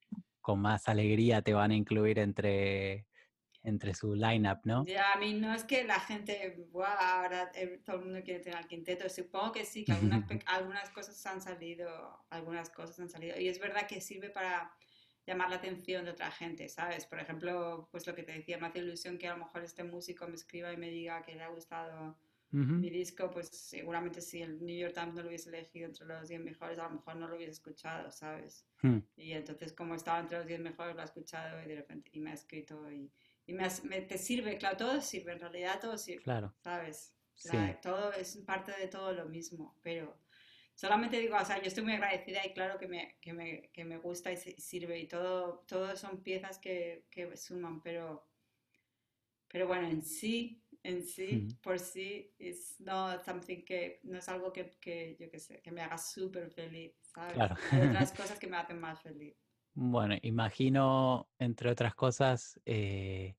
[0.41, 3.07] con más alegría te van a incluir entre,
[3.67, 4.85] entre su lineup, ¿no?
[4.85, 8.39] Ya, a mí no es que la gente, wow, ahora eh, todo el mundo quiere
[8.39, 13.09] tener al quinteto, supongo que sí, que algunas, algunas cosas han salido, algunas cosas han
[13.09, 14.71] salido, y es verdad que sirve para
[15.25, 17.05] llamar la atención de otra gente, ¿sabes?
[17.05, 19.83] Por ejemplo, pues lo que te decía, me hace ilusión que a lo mejor este
[19.83, 22.17] músico me escriba y me diga que le ha gustado
[22.49, 26.29] mi disco, pues seguramente si el New York Times no lo hubiese elegido entre los
[26.29, 28.65] 10 mejores, a lo mejor no lo hubiese escuchado, ¿sabes?
[28.81, 28.99] Hmm.
[29.17, 32.21] Y entonces como estaba entre los 10 mejores, lo ha escuchado y de repente y
[32.21, 33.11] me ha escrito y,
[33.47, 33.67] y me,
[34.01, 36.53] te sirve, claro, todo sirve, en realidad todo sirve, claro.
[36.61, 37.13] ¿sabes?
[37.81, 40.19] todo es parte de todo lo mismo, pero
[40.75, 43.85] solamente digo, o sea, yo estoy muy agradecida y claro que me, que me, que
[43.85, 48.27] me gusta y sirve y todo, todo son piezas que, que suman, pero,
[49.47, 54.53] pero bueno, en sí en sí, por sí, es no something que no es algo
[54.53, 57.33] que, que yo que sé, que me haga súper feliz, ¿sabes?
[57.33, 57.55] Claro.
[57.71, 59.35] Hay otras cosas que me hacen más feliz.
[59.79, 63.35] Bueno, imagino, entre otras cosas, eh,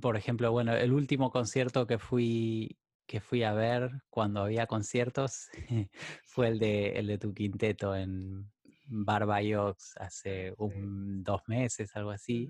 [0.00, 5.50] por ejemplo, bueno, el último concierto que fui que fui a ver cuando había conciertos
[6.24, 8.50] fue el de el de tu quinteto en
[8.86, 12.48] Barbayox hace un, dos meses, algo así.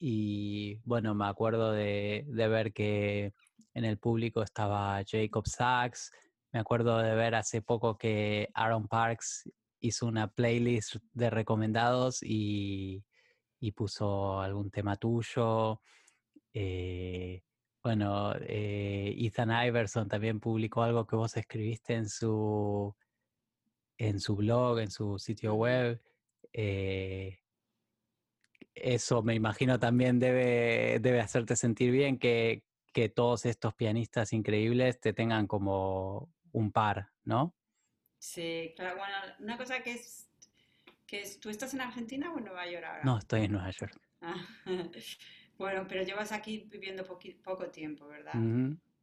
[0.00, 3.34] Y bueno, me acuerdo de, ver que
[3.72, 6.10] en el público estaba Jacob Sachs.
[6.50, 9.48] Me acuerdo de ver hace poco que Aaron Parks
[9.80, 13.04] hizo una playlist de recomendados y,
[13.74, 15.80] puso algún tema tuyo.
[16.52, 17.42] Eh,
[17.82, 22.94] bueno, eh, Ethan Iverson también publicó algo que vos escribiste en su,
[23.98, 26.00] en su blog, en su sitio web.
[26.52, 27.38] Eh,
[28.74, 35.00] eso me imagino también debe, debe hacerte sentir bien que, que todos estos pianistas increíbles
[35.00, 37.54] te tengan como un par, ¿no?
[38.20, 38.98] Sí, claro.
[38.98, 40.30] Bueno, una cosa que es,
[41.06, 43.02] que es, ¿tú estás en Argentina o en Nueva York ahora?
[43.02, 43.98] No, estoy en Nueva York.
[44.20, 44.46] Ah,
[45.58, 48.34] bueno, pero llevas aquí viviendo poco tiempo, ¿verdad?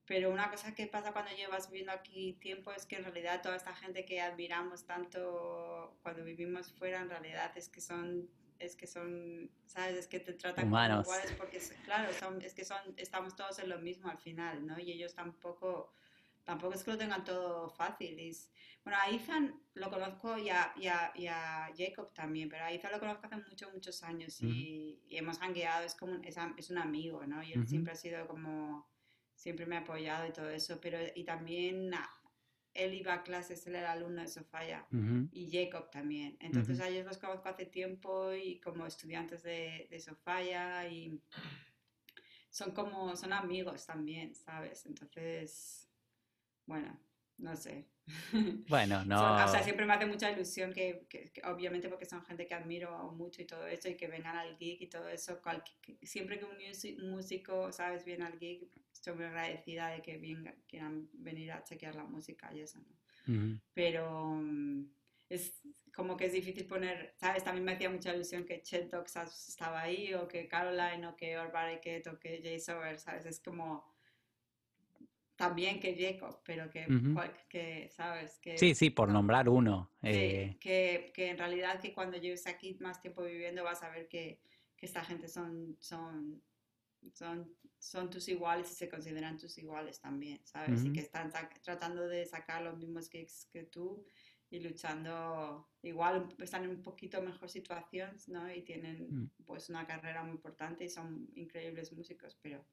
[0.05, 3.57] Pero una cosa que pasa cuando llevas viviendo aquí tiempo es que en realidad toda
[3.57, 8.87] esta gente que admiramos tanto cuando vivimos fuera, en realidad es que son es que
[8.87, 9.97] son, ¿sabes?
[9.97, 12.09] Es que te tratan como iguales porque, claro,
[12.41, 14.79] es que son, estamos todos en lo mismo al final, ¿no?
[14.79, 15.93] Y ellos tampoco,
[16.47, 18.15] tampoco es que lo tengan todo fácil.
[18.85, 20.87] bueno, a Ethan lo conozco y a, y,
[21.27, 25.39] a, Jacob también, pero a Ethan lo conozco hace muchos, muchos años y, y, hemos
[25.39, 27.43] hangueado, es como, es, es, un amigo, ¿no?
[27.43, 28.89] Y él siempre ha sido como,
[29.35, 31.91] siempre me ha apoyado y todo eso, pero y también
[32.73, 34.87] él iba a clases, él era alumno de Sofía
[35.33, 36.37] y Jacob también.
[36.39, 41.21] Entonces a ellos los conozco hace tiempo y como estudiantes de, de Sofía y
[42.49, 44.85] son como, son amigos también, ¿sabes?
[44.85, 45.86] Entonces,
[46.67, 46.99] bueno,
[47.37, 47.87] no sé.
[48.69, 49.43] Bueno, no.
[49.43, 51.05] o sea, siempre me hace mucha ilusión que,
[51.43, 54.81] obviamente porque son gente que admiro mucho y todo eso, y que vengan al gig
[54.81, 55.41] y todo eso.
[56.03, 58.05] siempre que un músico, ¿sabes?
[58.05, 60.19] Viene al gig, estoy muy agradecida de que
[60.67, 63.59] quieran venir a chequear la música y eso, ¿no?
[63.73, 64.85] Pero mm,
[65.27, 65.59] es
[65.93, 67.43] como que es difícil poner, ¿sabes?
[67.43, 71.37] También me hacía mucha ilusión que Chet Doxas estaba ahí, o que Caroline, o que
[71.37, 73.25] Orbareket, o que Jay Sober, ¿sabes?
[73.25, 73.83] Es como
[75.37, 76.87] también que Jacob, pero que,
[77.47, 78.39] que ¿sabes?
[78.39, 79.91] Que, sí, sí, por nombrar uno.
[80.01, 80.57] Eh.
[80.59, 84.41] que, que, en realidad que cuando lleves aquí más tiempo viviendo vas a ver que,
[84.75, 86.41] que esta gente son, son,
[87.13, 90.83] son, son tus iguales y se consideran tus iguales también, ¿sabes?
[90.83, 94.03] Y que están tratando de sacar los mismos kicks que tú
[94.49, 98.51] y luchando igual, están en un poquito mejor situación, ¿no?
[98.51, 99.31] Y tienen mm.
[99.45, 102.65] pues una carrera muy importante y son increíbles músicos, pero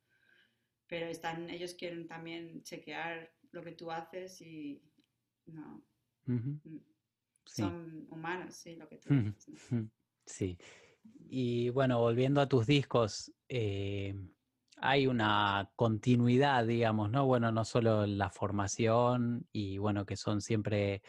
[0.95, 4.81] pero están, ellos quieren también chequear lo que tú haces y
[5.47, 5.85] no.
[6.27, 6.79] Mm,
[7.45, 9.61] son humanos, sí, lo que tú haces.
[10.25, 10.57] Sí.
[11.29, 14.15] Y bueno, volviendo a tus discos, eh,
[14.77, 17.27] hay una continuidad, digamos, ¿no?
[17.27, 21.03] Bueno, no solo la formación y bueno, que son siempre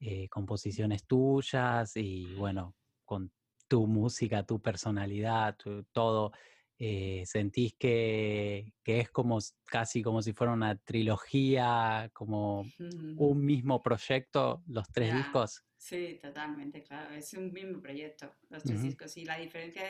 [0.00, 2.74] eh, composiciones tuyas y bueno,
[3.04, 3.30] con
[3.68, 5.56] tu música, tu personalidad,
[5.92, 6.32] todo.
[6.80, 13.82] Eh, ¿Sentís que, que, es como casi como si fuera una trilogía, como un mismo
[13.82, 15.64] proyecto, los tres discos?
[15.76, 17.12] Sí, totalmente, claro.
[17.14, 19.16] Es un mismo proyecto, los tres discos.
[19.16, 19.82] Y la diferencia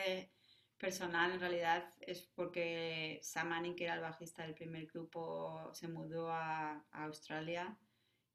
[0.79, 5.87] personal en realidad es porque Sam Manning, que era el bajista del primer grupo, se
[5.87, 7.77] mudó a Australia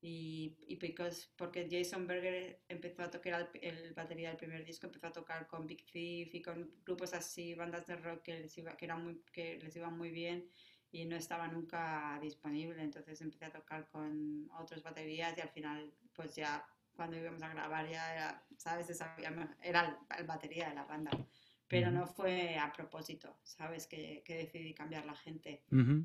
[0.07, 0.77] y, y
[1.35, 5.67] porque Jason Berger empezó a tocar el, batería del primer disco, empezó a tocar con
[5.67, 9.23] Big Thief y con grupos así, bandas de rock que les, iba, que eran muy,
[9.33, 10.47] que les iban muy bien
[10.93, 15.95] y no estaba nunca disponible, entonces empecé a tocar con otras baterías y al final
[16.13, 18.91] pues ya cuando íbamos a grabar ya era, ¿sabes?
[19.63, 21.13] Era el batería de la banda
[21.69, 23.87] pero no fue a propósito, ¿sabes?
[23.87, 25.63] Que, que decidí cambiar la gente.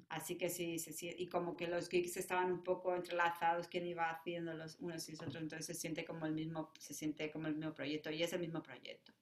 [0.09, 4.09] Así que sí, sí, y como que los gigs estaban un poco entrelazados, quién iba
[4.09, 7.47] haciendo los unos y los otros, entonces se siente como el mismo, se siente como
[7.47, 9.13] el mismo proyecto y es el mismo proyecto.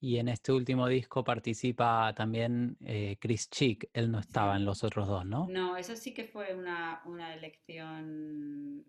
[0.00, 4.84] Y en este último disco participa también eh, Chris Chick, él no estaba en los
[4.84, 5.48] otros dos, ¿no?
[5.48, 8.84] No, eso sí que fue una, una elección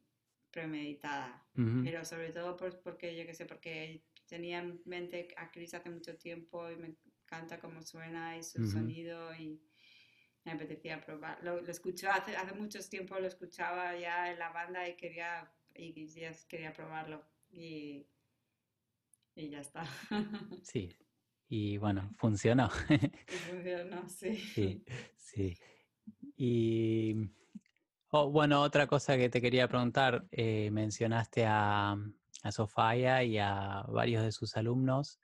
[0.52, 1.43] premeditada,
[1.84, 6.15] pero sobre todo porque, yo qué sé, porque tenía en mente a Chris hace mucho
[6.17, 9.61] tiempo y me encanta cómo suena y su sonido y
[10.45, 11.43] me apetecía probar.
[11.43, 15.51] Lo, lo escuchaba hace, hace mucho tiempo, lo escuchaba ya en la banda y quería,
[15.75, 18.07] y ya quería probarlo y,
[19.36, 19.84] y ya está.
[20.63, 20.95] Sí,
[21.47, 22.69] y bueno, funcionó.
[22.69, 24.36] funcionó, sí.
[24.38, 24.86] Sí,
[25.17, 25.57] sí.
[26.38, 27.15] Y
[28.09, 31.97] oh, bueno, otra cosa que te quería preguntar, eh, mencionaste a,
[32.43, 35.19] a Sofía y a varios de sus alumnos.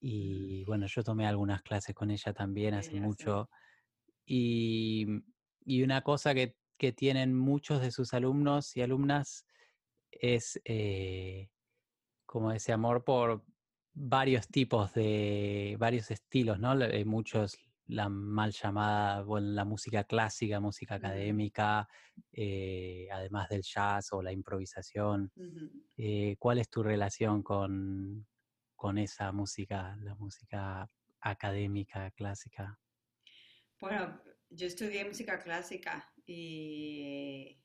[0.00, 3.48] Y bueno, yo tomé algunas clases con ella también hace mucho.
[4.26, 5.06] Y,
[5.64, 9.46] y, una cosa que, que, tienen muchos de sus alumnos y alumnas
[10.10, 11.48] es eh,
[12.26, 13.44] como ese amor por
[13.94, 16.80] varios tipos de, varios estilos, ¿no?
[16.80, 17.58] Eh, muchos
[17.92, 21.86] la mal llamada, bueno, la música clásica, música académica,
[22.32, 25.30] eh, además del jazz o la improvisación.
[25.96, 28.26] Eh, ¿Cuál es tu relación con,
[28.74, 30.88] con esa música, la música
[31.20, 32.78] académica, clásica?
[33.80, 37.61] Bueno, yo estudié música clásica y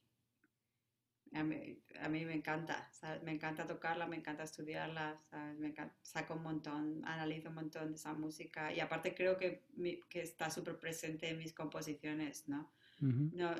[1.34, 3.24] a mí, a mí, me encanta, ¿sabes?
[3.24, 5.58] Me encanta tocarla, me encanta estudiarla, ¿sabes?
[5.58, 9.64] Me saco un montón, analizo un montón de esa música y aparte creo que,
[10.10, 12.72] que está súper presente en mis composiciones, ¿no?
[13.00, 13.54] no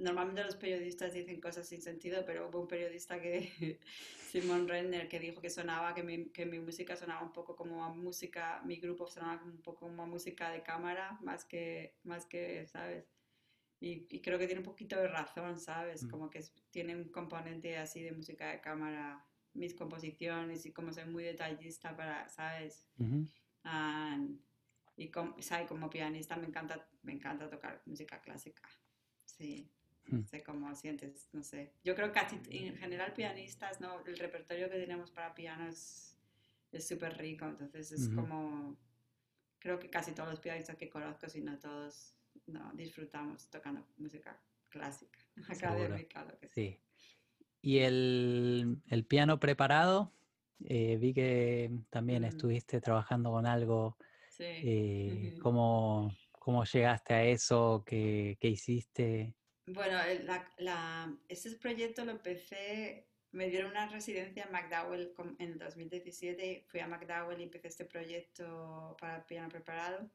[0.00, 3.78] normalmente los periodistas dicen cosas sin sentido, pero hubo un periodista que,
[4.30, 7.94] Simon Renner, que dijo que sonaba, que mi, que mi música sonaba un poco como
[7.94, 13.04] música, mi grupo sonaba un poco como música de cámara, más que, más que ¿sabes?
[13.80, 16.04] Y, creo que tiene un poquito de razón, ¿sabes?
[16.04, 16.10] Mm.
[16.10, 19.24] Como que tiene un componente así de música de cámara,
[19.54, 22.86] mis composiciones y como soy muy detallista para, ¿sabes?
[24.96, 25.66] y como, ¿sabes?
[25.66, 28.62] como pianista me encanta, me encanta tocar música clásica.
[29.24, 29.70] Sí,
[30.06, 30.26] no mm.
[30.26, 31.72] sé cómo sientes, no sé.
[31.82, 34.04] Yo creo que casi en general pianistas, ¿no?
[34.04, 36.16] El repertorio que tenemos para piano es
[36.78, 38.76] súper rico, entonces es como,
[39.58, 42.14] creo que casi todos los pianistas que conozco, si no todos,
[42.46, 45.18] no, disfrutamos tocando música clásica,
[45.48, 46.80] académica, lo que Sí.
[47.62, 50.12] ¿Y el, el piano preparado?
[50.64, 53.96] Eh, vi que también estuviste trabajando con algo.
[54.30, 54.44] Sí.
[54.46, 57.82] Eh, ¿cómo, ¿cómo, llegaste a eso?
[57.86, 59.34] ¿Qué, qué hiciste?
[59.66, 66.64] Bueno, la, la, ese proyecto lo empecé, me dieron una residencia en McDowell en 2017,
[66.66, 70.10] fui a McDowell y empecé este proyecto para piano preparado.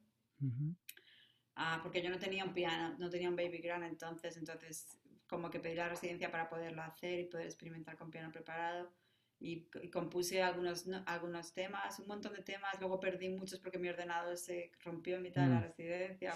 [1.56, 5.49] Ah, porque yo no tenía un piano, no tenía un baby grand entonces, entonces como
[5.49, 8.91] que pedí la residencia para poderlo hacer y poder experimentar con piano preparado.
[9.39, 14.38] Y, compuse algunos, algunos temas, un montón de temas, luego perdí muchos porque mi ordenador
[14.38, 15.64] se rompió en mitad de la mm.
[15.64, 16.34] residencia,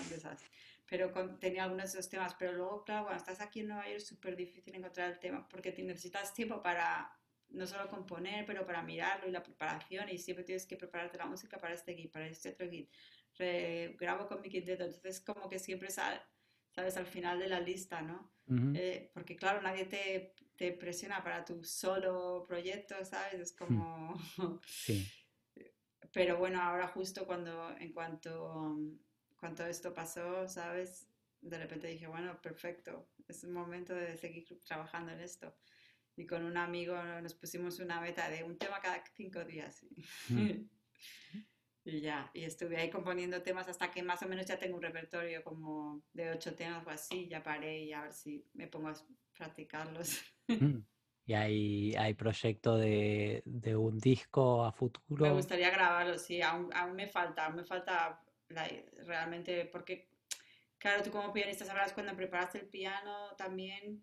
[0.86, 3.97] pero tenía algunos de esos temas, pero luego, claro, cuando estás aquí en Nueva York
[3.97, 7.15] es súper difícil encontrar el tema porque te necesitas tiempo para
[7.51, 11.26] no solo componer, pero para mirarlo y la preparación y siempre tienes que prepararte la
[11.26, 12.89] música para este gig, para este otro gig
[13.98, 16.22] grabo con mi quinteto, entonces como que siempre sale,
[16.72, 18.34] sabes, al final de la lista, ¿no?
[18.74, 23.40] Eh, porque claro, nadie te, te, presiona para tu solo proyecto, ¿sabes?
[23.40, 24.16] Es como...
[24.68, 25.08] Sí.
[26.12, 28.76] Pero bueno, ahora justo cuando, en cuanto,
[29.40, 31.08] cuanto esto pasó, ¿sabes?
[31.42, 35.56] De repente dije, bueno, perfecto, es el momento de seguir trabajando en esto.
[36.16, 39.86] Y con un amigo nos pusimos una meta de un tema cada cinco días.
[41.92, 44.82] Y ya, y estuve ahí componiendo temas hasta que más o menos ya tengo un
[44.84, 48.90] repertorio como de ocho temas o así, ya paré y a ver si me pongo
[48.90, 48.94] a
[49.36, 50.22] practicarlos.
[50.50, 50.80] Mm.
[51.28, 55.24] ¿Y hay, hay proyecto de, de, un disco a futuro?
[55.24, 58.20] Me gustaría grabarlo, sí, aún, aún me falta, aún me falta
[59.06, 60.10] realmente, porque
[60.80, 64.02] claro, tú como pianista sabrás cuando preparaste el piano también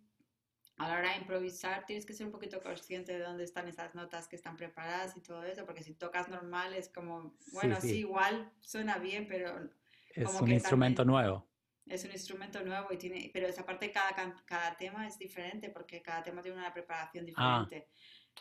[0.78, 3.94] a la hora de improvisar tienes que ser un poquito consciente de dónde están esas
[3.94, 8.00] notas que están preparadas y todo eso, porque si tocas normal es como, bueno, sí,
[8.00, 9.70] igual suena bien, pero...
[10.14, 11.46] Es un instrumento nuevo.
[11.86, 14.14] Es un instrumento nuevo y tiene, pero esa parte cada,
[14.44, 17.66] cada tema es diferente porque cada tema tiene una preparación ah.
[17.68, 17.88] diferente.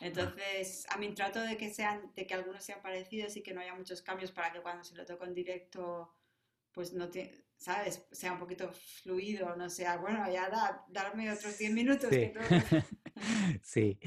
[0.00, 3.60] Entonces, a mí trato de que sean, de que algunos sean parecidos y que no
[3.60, 6.12] haya muchos cambios para que cuando se lo toco en directo,
[6.72, 8.06] pues no te, ¿sabes?
[8.12, 8.70] Sea un poquito
[9.02, 12.10] fluido, no sea, bueno, ya da, darme otros 10 minutos.
[13.62, 13.98] Sí.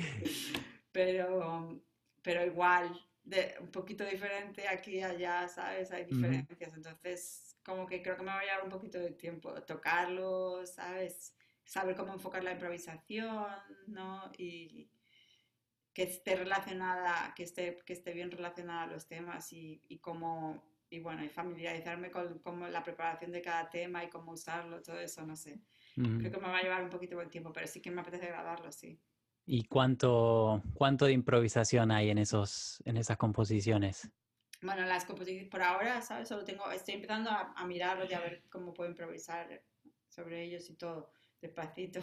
[0.92, 1.82] Pero,
[2.22, 2.94] pero igual,
[3.24, 5.92] de, un poquito diferente aquí y allá, ¿sabes?
[5.92, 6.76] Hay diferencias.
[6.76, 11.34] Entonces, como que creo que me va a llevar un poquito de tiempo tocarlo, ¿sabes?
[11.66, 13.48] Saber cómo enfocar la improvisación,
[13.88, 14.32] ¿no?
[14.38, 14.92] Y,
[15.94, 20.64] que esté relacionada, que esté, que esté bien relacionada a los temas y, y cómo,
[20.90, 25.00] y bueno, y familiarizarme con, con, la preparación de cada tema y cómo usarlo, todo
[25.00, 25.60] eso, no sé.
[25.96, 28.28] Creo que me va a llevar un poquito de tiempo, pero sí que me apetece
[28.28, 29.00] grabarlo, sí.
[29.46, 34.10] ¿Y cuánto, cuánto de improvisación hay en, esos, en esas composiciones?
[34.62, 36.28] Bueno, las composiciones por ahora, ¿sabes?
[36.30, 39.64] Solo tengo, estoy empezando a, a mirarlos y a ver cómo puedo improvisar
[40.08, 41.12] sobre ellos y todo,
[41.42, 42.02] despacito.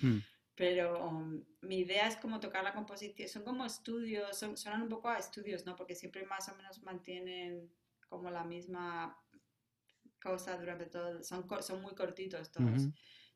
[0.00, 0.18] Mm.
[0.58, 4.88] Pero um, mi idea es como tocar la composición, son como estudios, son, suenan un
[4.88, 5.76] poco a estudios, ¿no?
[5.76, 7.70] Porque siempre más o menos mantienen
[8.08, 9.16] como la misma
[10.20, 12.88] cosa durante todo, son, son muy cortitos todos.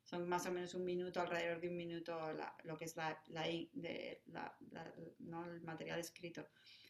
[0.03, 2.19] Son más o menos un minuto, alrededor de un minuto,
[2.63, 4.53] lo que es la, la, de, la,
[5.19, 5.45] ¿no?
[5.45, 6.45] el material escrito.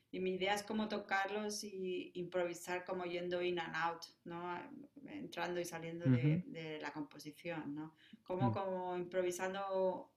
[0.09, 4.59] Y mi idea es como tocarlos y improvisar como yendo in and out, ¿no?
[5.07, 7.95] Entrando y saliendo de, de, la composición, ¿no?
[8.23, 8.53] Como, mm.
[8.53, 10.11] como improvisando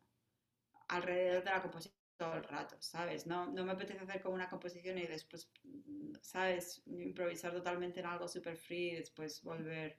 [0.88, 3.26] alrededor de la composición todo el rato, ¿sabes?
[3.26, 5.50] No, no me apetece hacer como una composición y después,
[6.22, 6.82] ¿sabes?
[6.86, 9.98] Improvisar totalmente en algo super free y después volver,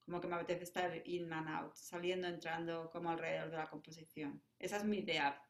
[0.00, 4.42] como que me apetece estar in and out, saliendo, entrando como alrededor de la composición.
[4.58, 5.42] Esa es mi idea.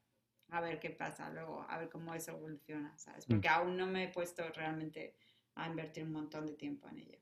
[0.51, 3.29] A ver qué pasa luego, a ver cómo eso evoluciona, ¿sabes?
[3.29, 3.33] Mm.
[3.33, 5.15] Porque aún no me he puesto realmente
[5.55, 7.19] a invertir un montón de tiempo en ello.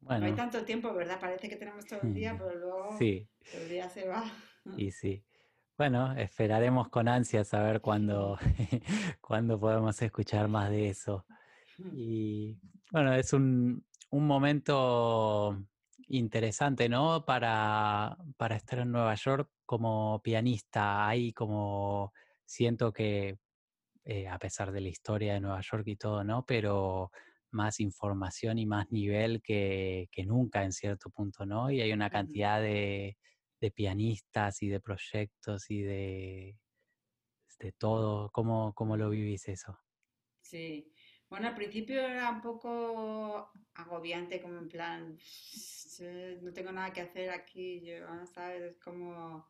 [0.00, 0.20] Bueno.
[0.20, 1.18] No hay tanto tiempo, ¿verdad?
[1.20, 3.28] Parece que tenemos todo el día, pero luego sí.
[3.52, 4.24] el día se va.
[4.76, 5.22] Y sí.
[5.76, 8.38] Bueno, esperaremos con ansias a ver cuándo,
[9.20, 11.26] cuándo podemos escuchar más de eso.
[11.92, 12.56] Y
[12.90, 15.66] bueno, es un, un momento
[16.08, 17.24] interesante, ¿no?
[17.24, 21.06] Para, para, estar en Nueva York como pianista.
[21.08, 22.12] Ahí como
[22.44, 23.38] siento que,
[24.04, 26.44] eh, a pesar de la historia de Nueva York y todo, ¿no?
[26.46, 27.10] Pero
[27.50, 31.70] más información y más nivel que, que nunca en cierto punto, ¿no?
[31.70, 33.16] Y hay una cantidad de,
[33.60, 36.58] de pianistas y de proyectos y de,
[37.58, 38.30] de todo.
[38.30, 39.78] ¿Cómo, ¿Cómo lo vivís eso?
[40.42, 40.93] Sí,
[41.34, 45.18] bueno, al principio era un poco agobiante, como en plan,
[46.42, 48.62] no tengo nada que hacer aquí, yo, ¿sabes?
[48.62, 49.44] Es como,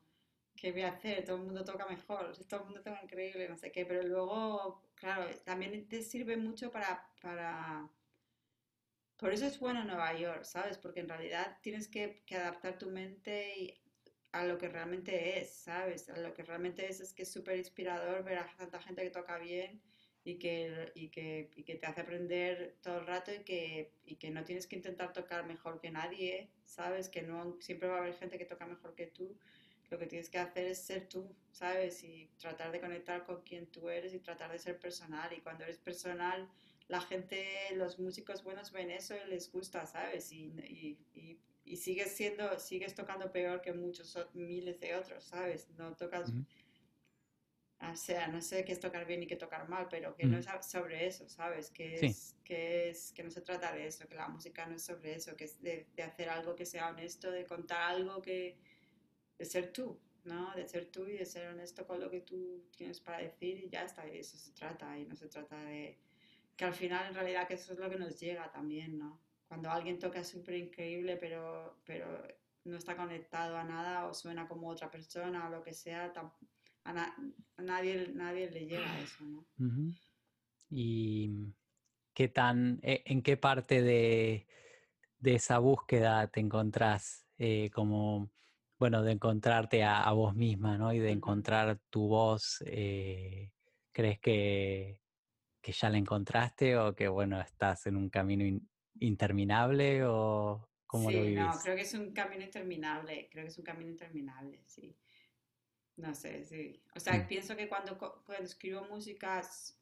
[0.55, 1.23] ¿qué voy a hacer?
[1.23, 4.81] Todo el mundo toca mejor, todo el mundo toca increíble, no sé qué, pero luego,
[4.95, 7.87] claro, también te sirve mucho para, para...
[9.17, 10.79] Por eso es bueno Nueva York, ¿sabes?
[10.79, 13.79] Porque en realidad tienes que, adaptar tu mente
[14.31, 16.09] a lo que realmente es, ¿sabes?
[16.09, 19.11] A lo que realmente es es que es súper inspirador ver a tanta gente que
[19.11, 19.83] toca bien
[20.25, 24.15] y que, y que, y que, te hace aprender todo el rato y que, y
[24.15, 27.09] que no tienes que intentar tocar mejor que nadie, ¿sabes?
[27.09, 29.37] Que no siempre va a haber gente que toca mejor que tú.
[29.91, 32.03] Lo que tienes que hacer es ser tú, ¿sabes?
[32.03, 35.31] Y tratar de conectar con quien tú eres y tratar de ser personal.
[35.31, 36.49] Y cuando eres personal,
[36.87, 37.45] la gente,
[37.75, 40.31] los músicos buenos ven eso y les gusta, ¿sabes?
[40.31, 40.47] Y,
[41.13, 45.69] y, y sigues siendo, sigues tocando peor que muchos miles de otros, ¿sabes?
[45.77, 46.31] No tocas,
[47.91, 50.37] o sea, no sé qué es tocar bien y qué tocar mal, pero que no
[50.37, 51.69] es sobre eso, ¿sabes?
[51.71, 54.83] Que es, que es, que no se trata de eso, que la música no es
[54.83, 58.57] sobre eso, que es de, de, hacer algo que sea honesto, de contar algo que,
[59.37, 60.53] de ser tú, ¿no?
[60.55, 63.69] De ser tú y de ser honesto con lo que tú tienes para decir y
[63.69, 65.97] ya está, de eso se trata, y no se trata de,
[66.55, 69.19] que al final en realidad que eso es lo que nos llega también, ¿no?
[69.47, 72.05] cuando alguien toca súper increíble, pero, pero
[72.63, 76.11] no está conectado a nada o suena como otra persona o lo que sea,
[76.85, 77.15] a,
[77.57, 79.45] nadie, nadie le llega a eso, ¿no?
[80.69, 81.53] ¿Y
[82.13, 84.47] qué tan, e, en qué parte de,
[85.19, 87.25] de esa búsqueda te encontrás?
[87.37, 88.31] Eh, como,
[88.79, 90.93] bueno, de encontrarte a, vos misma, ¿no?
[90.93, 92.63] Y de encontrar tu voz.
[92.65, 93.51] Eh,
[93.91, 95.01] ¿Crees que,
[95.61, 98.59] que ya la encontraste o que, bueno, estás en un camino
[98.99, 101.55] interminable o cómo lo vivís?
[101.55, 104.97] No, creo que es un camino interminable, creo que es un camino interminable, sí.
[105.97, 106.81] No sé, sí.
[106.95, 107.27] O sea, mm.
[107.27, 109.79] pienso que cuando, cuando escribo músicas,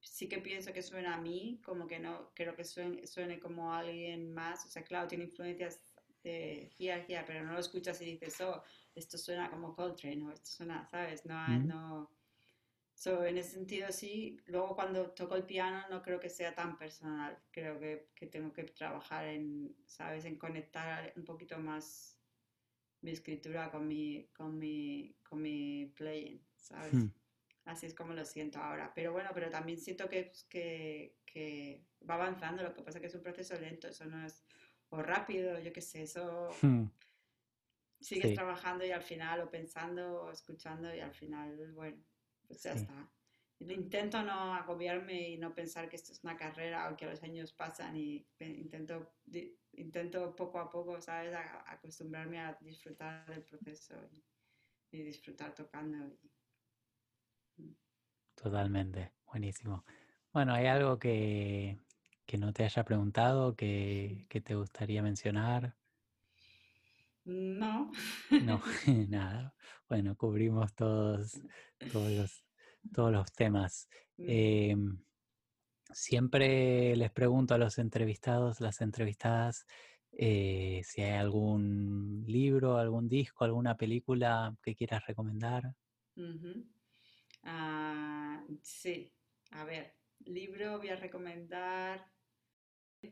[0.00, 3.72] sí que pienso que suena a mí, como que no, creo que suene, suene como
[3.72, 4.66] a alguien más.
[4.66, 5.80] O sea, claro, tiene influencias
[6.22, 8.62] de jerarquía, pero no lo escuchas y dices, oh,
[8.94, 11.24] esto suena como Coltrane, o esto suena, ¿sabes?
[11.24, 11.66] No, mm.
[11.66, 12.10] no,
[13.02, 14.38] So, en ese sentido, sí.
[14.46, 17.36] Luego, cuando toco el piano, no creo que sea tan personal.
[17.50, 22.21] Creo que, que, tengo que trabajar en, ¿sabes?, en conectar un poquito más
[23.02, 26.94] mi escritura con mi, con mi, con mi playing, ¿sabes?
[26.94, 27.10] Hmm.
[27.64, 28.92] Así es como lo siento ahora.
[28.94, 32.62] Pero bueno, pero también siento que, que, que, va avanzando.
[32.62, 33.86] Lo que pasa es que es un proceso lento.
[33.86, 34.42] Eso no es
[34.88, 36.02] o rápido, yo qué sé.
[36.02, 36.86] Eso hmm.
[38.00, 42.02] sigues trabajando y al final, o pensando, o escuchando y al final, bueno
[42.52, 43.08] pues ya está.
[43.70, 47.52] Intento no agobiarme y no pensar que esto es una carrera o que los años
[47.52, 49.14] pasan y intento,
[49.72, 51.34] intento poco a poco, ¿sabes?,
[51.66, 53.94] acostumbrarme a disfrutar del proceso
[54.90, 56.18] y, disfrutar tocando.
[57.56, 57.72] Mm.
[58.34, 59.84] Totalmente, buenísimo.
[60.32, 61.78] Bueno, ¿hay algo que,
[62.26, 65.76] que no te haya preguntado, que, que te gustaría mencionar?
[67.24, 67.92] No.
[68.30, 68.60] No,
[69.08, 69.54] nada.
[69.88, 71.40] Bueno, cubrimos todos,
[71.92, 72.44] todos, los,
[72.92, 73.88] todos los temas.
[74.18, 74.98] Mm, Em,
[75.92, 79.66] siempre les pregunto a los entrevistados, las entrevistadas,
[80.12, 85.74] eh, si hay algún libro, algún disco, alguna película que quieras recomendar.
[87.44, 89.12] Ah, sí,
[89.50, 92.10] a ver, libro voy a recomendar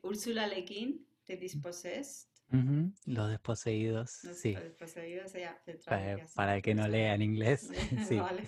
[0.03, 2.29] Úrsula Le Guin, The Dispossessed.
[2.53, 4.55] Ujú, Los desposeídos, No sé, sí.
[4.55, 7.71] los desposeídos se, se Para, para el que no lea en inglés,
[8.09, 8.21] sí.
[8.23, 8.43] Vale.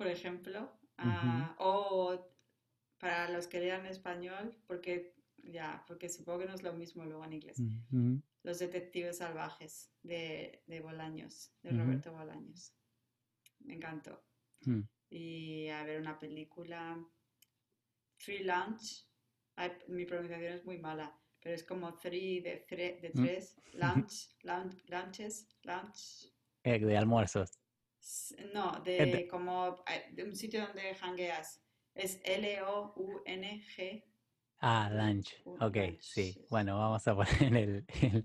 [0.00, 2.18] Por ejemplo, ah, o
[2.98, 7.22] para los que lean español, porque ya, porque supongo que no es lo mismo luego
[7.26, 7.58] en inglés.
[8.42, 12.72] Los detectives salvajes de, de Bolaños, de Roberto Bolaños.
[13.58, 14.24] Me encantó.
[14.66, 14.86] ujú.
[15.10, 16.96] Y a ver una película,
[18.16, 19.06] Free Lunch.
[19.56, 23.20] Ay, mi pronunciación es muy mala, pero es como three de, thre- de Mm.
[23.22, 26.32] tres, lunch, lunch, lunches, lunch.
[26.64, 27.59] Eh, de almuerzos.
[28.52, 31.62] No, de- como eh, de un sitio donde hangueas.
[31.94, 34.04] Es L-O-U-N-G.
[34.60, 35.34] Ah, lunch.
[35.44, 36.32] Un Ok, lunch, sí.
[36.32, 36.46] sí.
[36.48, 38.24] Bueno, vamos a poner el, el,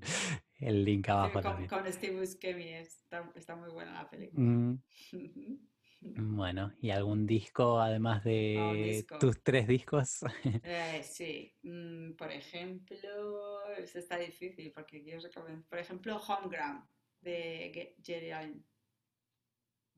[0.60, 1.68] el link Sí, abajo con, también.
[1.68, 2.70] con Steve Buscemi.
[2.74, 4.42] Está, está muy buena la película.
[4.42, 4.76] Mm,
[6.18, 8.24] Bueno, ¿y algún disco además
[8.56, 9.18] un de disco.
[9.18, 10.20] tus tres discos?
[10.64, 15.64] Eh, sí, mm, por ejemplo, eso está difícil porque quiero recomendar.
[15.70, 16.88] Por ejemplo, Homeground
[17.22, 18.66] de Jerry Allen.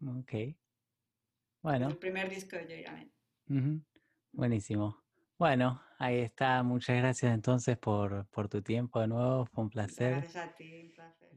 [0.05, 0.33] Ok.
[1.61, 3.11] Bueno, el primer disco de Allen.
[3.49, 3.81] ujú,
[4.31, 5.03] buenísimo.
[5.37, 6.63] Bueno, ahí está.
[6.63, 9.45] Muchas gracias entonces por, por tu tiempo de nuevo.
[9.45, 10.13] Fue un placer.
[10.13, 11.31] gracias a ti, un placer.